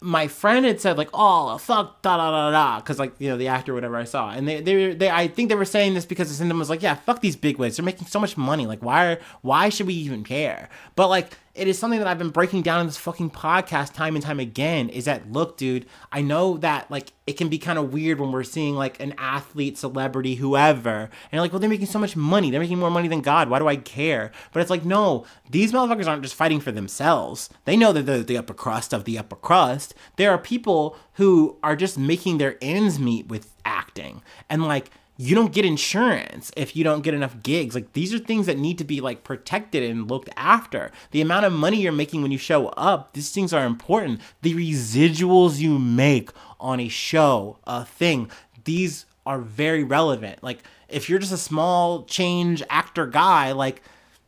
my 0.00 0.26
friend 0.26 0.66
had 0.66 0.80
said 0.80 0.98
like 0.98 1.08
oh 1.14 1.56
fuck 1.58 2.02
da 2.02 2.16
da 2.16 2.30
da 2.30 2.50
da 2.50 2.80
because 2.80 2.98
like 2.98 3.12
you 3.18 3.28
know 3.28 3.36
the 3.36 3.48
actor 3.48 3.74
whatever 3.74 3.96
I 3.96 4.04
saw. 4.04 4.30
And 4.30 4.46
they 4.46 4.60
they 4.60 4.94
they 4.94 5.10
I 5.10 5.26
think 5.26 5.48
they 5.48 5.56
were 5.56 5.64
saying 5.64 5.94
this 5.94 6.06
because 6.06 6.28
the 6.28 6.34
syndrome 6.34 6.60
was 6.60 6.70
like 6.70 6.82
yeah 6.82 6.94
fuck 6.94 7.20
these 7.20 7.36
big 7.36 7.58
wigs 7.58 7.76
they're 7.76 7.84
making 7.84 8.06
so 8.06 8.20
much 8.20 8.36
money. 8.36 8.66
Like 8.66 8.82
why 8.82 9.12
are, 9.12 9.18
why 9.40 9.68
should 9.68 9.88
we 9.88 9.94
even 9.94 10.22
care? 10.22 10.68
But 10.94 11.08
like 11.08 11.36
it 11.54 11.68
is 11.68 11.78
something 11.78 11.98
that 11.98 12.08
I've 12.08 12.18
been 12.18 12.30
breaking 12.30 12.62
down 12.62 12.80
in 12.80 12.86
this 12.86 12.96
fucking 12.96 13.30
podcast 13.30 13.92
time 13.92 14.14
and 14.14 14.24
time 14.24 14.40
again 14.40 14.88
is 14.88 15.04
that 15.04 15.30
look, 15.30 15.58
dude, 15.58 15.84
I 16.10 16.22
know 16.22 16.56
that 16.58 16.90
like 16.90 17.12
it 17.26 17.34
can 17.34 17.48
be 17.48 17.58
kind 17.58 17.78
of 17.78 17.92
weird 17.92 18.20
when 18.20 18.32
we're 18.32 18.42
seeing 18.42 18.74
like 18.74 18.98
an 19.00 19.14
athlete, 19.18 19.76
celebrity, 19.76 20.36
whoever, 20.36 21.00
and 21.00 21.10
you're 21.30 21.42
like, 21.42 21.52
well, 21.52 21.60
they're 21.60 21.68
making 21.68 21.86
so 21.86 21.98
much 21.98 22.16
money. 22.16 22.50
They're 22.50 22.60
making 22.60 22.78
more 22.78 22.90
money 22.90 23.06
than 23.06 23.20
God. 23.20 23.50
Why 23.50 23.58
do 23.58 23.68
I 23.68 23.76
care? 23.76 24.32
But 24.52 24.60
it's 24.60 24.70
like, 24.70 24.86
no, 24.86 25.26
these 25.50 25.72
motherfuckers 25.72 26.06
aren't 26.06 26.22
just 26.22 26.34
fighting 26.34 26.60
for 26.60 26.72
themselves. 26.72 27.50
They 27.66 27.76
know 27.76 27.92
that 27.92 28.06
they're 28.06 28.22
the 28.22 28.38
upper 28.38 28.54
crust 28.54 28.94
of 28.94 29.04
the 29.04 29.18
upper 29.18 29.36
crust. 29.36 29.94
There 30.16 30.30
are 30.30 30.38
people 30.38 30.96
who 31.14 31.58
are 31.62 31.76
just 31.76 31.98
making 31.98 32.38
their 32.38 32.56
ends 32.62 32.98
meet 32.98 33.28
with 33.28 33.52
acting. 33.66 34.22
And 34.48 34.64
like 34.64 34.90
you 35.16 35.34
don't 35.34 35.52
get 35.52 35.64
insurance 35.64 36.50
if 36.56 36.74
you 36.74 36.84
don't 36.84 37.02
get 37.02 37.14
enough 37.14 37.42
gigs. 37.42 37.74
Like 37.74 37.92
these 37.92 38.14
are 38.14 38.18
things 38.18 38.46
that 38.46 38.58
need 38.58 38.78
to 38.78 38.84
be 38.84 39.00
like 39.00 39.24
protected 39.24 39.82
and 39.82 40.10
looked 40.10 40.30
after. 40.36 40.90
The 41.10 41.20
amount 41.20 41.46
of 41.46 41.52
money 41.52 41.80
you're 41.80 41.92
making 41.92 42.22
when 42.22 42.32
you 42.32 42.38
show 42.38 42.68
up, 42.68 43.12
these 43.12 43.30
things 43.30 43.52
are 43.52 43.64
important. 43.64 44.20
The 44.40 44.54
residuals 44.54 45.58
you 45.58 45.78
make 45.78 46.30
on 46.58 46.80
a 46.80 46.88
show, 46.88 47.58
a 47.66 47.84
thing, 47.84 48.30
these 48.64 49.04
are 49.26 49.40
very 49.40 49.84
relevant. 49.84 50.42
Like 50.42 50.62
if 50.88 51.08
you're 51.08 51.18
just 51.18 51.32
a 51.32 51.38
small 51.38 52.04
change 52.04 52.62
actor 52.70 53.06
guy, 53.06 53.52
like 53.52 53.82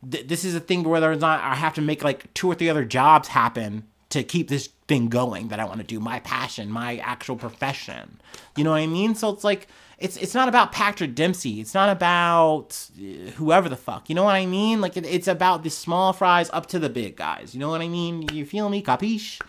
th- 0.09 0.27
this 0.27 0.45
is 0.45 0.55
a 0.55 0.59
thing 0.59 0.83
where 0.83 1.01
there's 1.01 1.21
not 1.21 1.41
I 1.41 1.55
have 1.55 1.73
to 1.75 1.81
make 1.81 2.03
like 2.03 2.33
two 2.33 2.47
or 2.47 2.55
three 2.55 2.69
other 2.69 2.85
jobs 2.85 3.29
happen 3.29 3.87
to 4.09 4.23
keep 4.23 4.47
this 4.47 4.69
thing 4.87 5.09
going 5.09 5.47
that 5.49 5.59
I 5.59 5.65
want 5.65 5.79
to 5.79 5.85
do, 5.85 5.99
my 5.99 6.19
passion, 6.19 6.69
my 6.69 6.97
actual 6.97 7.35
profession. 7.35 8.19
You 8.55 8.63
know 8.63 8.71
what 8.71 8.77
I 8.77 8.87
mean? 8.87 9.15
So 9.15 9.29
it's 9.29 9.43
like 9.43 9.67
it's 9.97 10.17
it's 10.17 10.33
not 10.33 10.47
about 10.47 10.71
Patrick 10.71 11.15
Dempsey. 11.15 11.61
It's 11.61 11.73
not 11.73 11.89
about 11.89 12.89
uh, 12.97 13.31
whoever 13.31 13.69
the 13.69 13.77
fuck. 13.77 14.09
You 14.09 14.15
know 14.15 14.23
what 14.23 14.35
I 14.35 14.45
mean? 14.45 14.81
Like 14.81 14.97
it, 14.97 15.05
it's 15.05 15.27
about 15.27 15.63
the 15.63 15.69
small 15.69 16.13
fries 16.13 16.49
up 16.51 16.65
to 16.67 16.79
the 16.79 16.89
big 16.89 17.15
guys. 17.15 17.53
You 17.53 17.59
know 17.59 17.69
what 17.69 17.81
I 17.81 17.87
mean? 17.87 18.27
You 18.33 18.45
feel 18.45 18.69
me? 18.69 18.81
Capiche? 18.83 19.41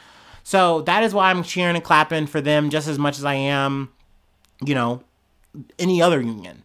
So 0.45 0.83
that 0.83 1.03
is 1.03 1.13
why 1.13 1.31
I'm 1.31 1.43
cheering 1.43 1.75
and 1.75 1.85
clapping 1.85 2.29
for 2.29 2.41
them 2.41 2.71
just 2.71 2.87
as 2.87 2.99
much 2.99 3.19
as 3.19 3.25
I 3.25 3.35
am, 3.35 3.91
you 4.65 4.77
know, 4.77 5.03
any 5.79 6.01
other 6.01 6.21
union. 6.21 6.63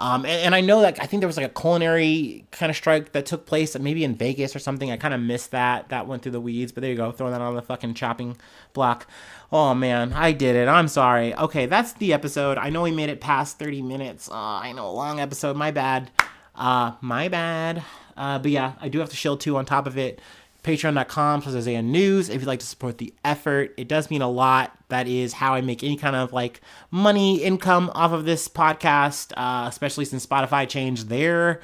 Um, 0.00 0.24
and, 0.24 0.46
and, 0.46 0.54
I 0.54 0.62
know 0.62 0.80
that 0.80 0.98
I 0.98 1.04
think 1.04 1.20
there 1.20 1.26
was 1.26 1.36
like 1.36 1.44
a 1.44 1.60
culinary 1.60 2.46
kind 2.52 2.70
of 2.70 2.76
strike 2.76 3.12
that 3.12 3.26
took 3.26 3.44
place, 3.44 3.78
maybe 3.78 4.02
in 4.02 4.14
Vegas 4.14 4.56
or 4.56 4.58
something. 4.58 4.90
I 4.90 4.96
kind 4.96 5.12
of 5.12 5.20
missed 5.20 5.50
that. 5.50 5.90
That 5.90 6.06
went 6.06 6.22
through 6.22 6.32
the 6.32 6.40
weeds, 6.40 6.72
but 6.72 6.80
there 6.80 6.90
you 6.90 6.96
go, 6.96 7.12
throwing 7.12 7.32
that 7.34 7.42
on 7.42 7.54
the 7.54 7.60
fucking 7.60 7.92
chopping 7.92 8.38
block. 8.72 9.06
Oh 9.52 9.74
man, 9.74 10.12
I 10.12 10.32
did 10.32 10.54
it. 10.54 10.68
I'm 10.68 10.88
sorry. 10.88 11.34
Okay, 11.34 11.66
that's 11.66 11.92
the 11.94 12.12
episode. 12.12 12.56
I 12.56 12.70
know 12.70 12.82
we 12.82 12.92
made 12.92 13.10
it 13.10 13.20
past 13.20 13.58
30 13.58 13.82
minutes. 13.82 14.28
Uh, 14.30 14.34
I 14.34 14.72
know, 14.72 14.86
a 14.88 14.92
long 14.92 15.18
episode. 15.18 15.56
My 15.56 15.72
bad. 15.72 16.10
Uh, 16.54 16.92
my 17.00 17.28
bad. 17.28 17.82
Uh, 18.16 18.38
but 18.38 18.50
yeah, 18.50 18.74
I 18.80 18.88
do 18.88 19.00
have 19.00 19.10
to 19.10 19.16
shill 19.16 19.36
too 19.36 19.56
on 19.56 19.64
top 19.64 19.86
of 19.86 19.98
it 19.98 20.20
patreon.com 20.62 21.42
slash 21.42 21.54
Isaiah 21.54 21.82
News 21.82 22.28
if 22.28 22.40
you'd 22.40 22.46
like 22.46 22.60
to 22.60 22.66
support 22.66 22.98
the 22.98 23.14
effort. 23.24 23.74
It 23.76 23.88
does 23.88 24.10
mean 24.10 24.22
a 24.22 24.28
lot. 24.28 24.76
That 24.88 25.06
is 25.06 25.32
how 25.32 25.54
I 25.54 25.60
make 25.60 25.82
any 25.82 25.96
kind 25.96 26.16
of 26.16 26.32
like 26.32 26.60
money 26.90 27.42
income 27.42 27.90
off 27.94 28.12
of 28.12 28.24
this 28.24 28.48
podcast, 28.48 29.32
uh, 29.36 29.66
especially 29.68 30.04
since 30.04 30.26
Spotify 30.26 30.68
changed 30.68 31.08
their 31.08 31.60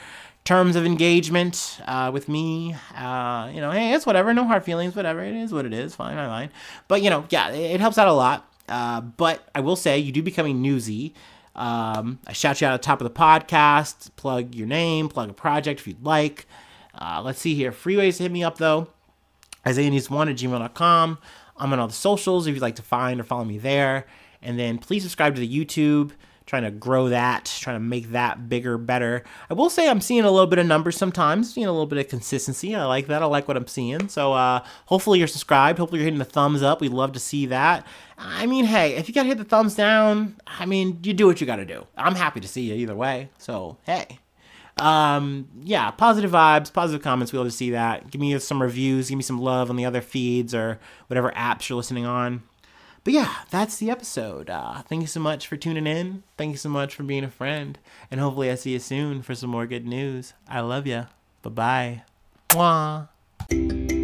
terms 0.47 0.77
of 0.77 0.87
engagement 0.87 1.79
uh, 1.87 2.11
with 2.13 2.29
me. 2.29 2.75
Uh, 2.97 3.51
you 3.53 3.61
know, 3.61 3.73
hey, 3.73 3.93
it's 3.93 4.07
whatever, 4.07 4.33
no 4.33 4.45
hard 4.45 4.65
feelings, 4.65 4.97
whatever. 4.97 5.23
It 5.23 5.35
is 5.35 5.53
what 5.53 5.67
it 5.67 5.75
is. 5.75 5.95
Fine, 5.95 6.17
I 6.17 6.27
fine. 6.27 6.51
But 6.89 7.03
you 7.03 7.11
know, 7.11 7.27
yeah, 7.29 7.51
it, 7.51 7.73
it 7.73 7.81
helps 7.81 7.99
out 7.99 8.09
a 8.09 8.13
lot. 8.13 8.51
Uh, 8.69 9.01
but 9.01 9.47
I 9.55 9.61
will 9.61 9.77
say, 9.77 9.99
you 9.99 10.13
do 10.13 10.23
become 10.23 10.47
a 10.47 10.55
newsy. 10.55 11.15
Um, 11.55 12.21
I 12.27 12.33
shout 12.33 12.61
you 12.61 12.67
out 12.67 12.75
at 12.75 12.83
the 12.83 12.87
top 12.87 13.01
of 13.01 13.05
the 13.05 13.19
podcast. 13.19 14.15
Plug 14.17 14.55
your 14.55 14.67
name, 14.67 15.09
plug 15.09 15.29
a 15.29 15.35
project 15.35 15.81
if 15.81 15.87
you'd 15.87 16.05
like. 16.05 16.47
Uh, 16.95 17.21
let's 17.25 17.41
see 17.41 17.55
here. 17.55 17.73
Free 17.73 17.97
ways 17.97 18.17
to 18.19 18.23
hit 18.23 18.33
me 18.33 18.45
up 18.45 18.59
though. 18.59 18.89
IsaiahNews1 19.65 20.31
at 20.31 20.37
gmail.com. 20.37 21.19
I'm 21.57 21.73
on 21.73 21.81
all 21.81 21.89
the 21.89 21.93
socials 21.93 22.47
if 22.47 22.55
you'd 22.55 22.63
like 22.63 22.77
to 22.77 22.83
find 22.83 23.21
or 23.21 23.25
follow 23.25 23.45
me 23.45 23.59
there. 23.59 24.07
And 24.43 24.59
then 24.59 24.79
please 24.79 25.03
subscribe 25.03 25.35
to 25.35 25.41
the 25.41 25.65
YouTube. 25.67 26.13
Trying 26.47 26.63
to 26.63 26.71
grow 26.71 27.09
that, 27.09 27.45
trying 27.61 27.75
to 27.75 27.81
make 27.81 28.13
that 28.13 28.49
bigger, 28.49 28.79
better. 28.79 29.25
I 29.51 29.55
will 29.55 29.69
say 29.69 29.89
I'm 29.89 30.01
seeing 30.01 30.25
a 30.25 30.31
little 30.31 30.47
bit 30.47 30.61
of 30.61 30.67
numbers 30.67 30.97
sometimes, 30.97 31.53
seeing 31.53 31.67
a 31.67 31.73
little 31.73 31.87
bit 31.87 31.99
of 31.99 32.09
consistency. 32.09 32.73
I 32.73 32.85
like 32.85 33.09
that. 33.09 33.21
I 33.21 33.27
like 33.27 33.49
what 33.49 33.57
I'm 33.57 33.67
seeing. 33.67 34.09
So 34.09 34.33
uh, 34.33 34.65
hopefully 34.85 35.19
you're 35.19 35.27
subscribed. 35.27 35.81
Hopefully 35.81 35.99
you're 36.01 36.05
hitting 36.05 36.21
the 36.21 36.25
thumbs 36.25 36.63
up. 36.63 36.81
We'd 36.81 36.93
love 36.93 37.13
to 37.13 37.19
see 37.19 37.47
that. 37.47 37.85
I 38.17 38.47
mean, 38.47 38.65
hey, 38.65 38.95
if 38.95 39.09
you 39.09 39.15
gotta 39.15 39.27
hit 39.27 39.39
the 39.39 39.45
thumbs 39.45 39.75
down, 39.75 40.37
I 40.47 40.67
mean, 40.67 41.01
you 41.03 41.13
do 41.15 41.27
what 41.27 41.41
you 41.41 41.49
gotta 41.49 41.67
do. 41.67 41.85
I'm 41.97 42.15
happy 42.15 42.39
to 42.39 42.49
see 42.49 42.63
you 42.63 42.75
either 42.75 42.95
way. 42.95 43.31
So 43.39 43.79
hey. 43.83 44.21
Um, 44.79 45.49
yeah, 45.63 45.91
positive 45.91 46.31
vibes, 46.31 46.73
positive 46.73 47.03
comments. 47.03 47.33
We 47.33 47.39
love 47.39 47.49
to 47.49 47.51
see 47.51 47.71
that. 47.71 48.11
Give 48.11 48.21
me 48.21 48.39
some 48.39 48.61
reviews. 48.63 49.09
Give 49.09 49.17
me 49.17 49.23
some 49.23 49.41
love 49.41 49.71
on 49.71 49.77
the 49.77 49.87
other 49.87 50.03
feeds 50.03 50.55
or 50.55 50.79
whatever 51.09 51.33
apps 51.33 51.69
you're 51.69 51.77
listening 51.77 52.05
on. 52.07 52.43
But 53.07 53.13
yeah, 53.13 53.33
that's 53.51 53.77
the 53.77 53.89
episode. 53.89 54.51
Uh, 54.51 54.83
thank 54.83 55.01
you 55.01 55.07
so 55.07 55.21
much 55.21 55.47
for 55.47 55.57
tuning 55.57 55.87
in. 55.87 56.25
Thank 56.37 56.51
you 56.51 56.57
so 56.57 56.69
much 56.69 56.93
for 56.93 57.05
being 57.05 57.23
a 57.23 57.31
friend. 57.31 57.79
And 58.11 58.19
hopefully, 58.19 58.51
I 58.51 58.57
see 58.57 58.73
you 58.73 58.81
soon 58.81 59.23
for 59.23 59.33
some 59.37 59.49
more 59.49 59.65
good 59.65 59.87
news. 59.87 60.33
I 60.49 60.59
love 60.59 60.89
you. 60.89 61.07
Bye 61.41 61.51
bye. 61.51 62.03
Mwah. 62.49 63.96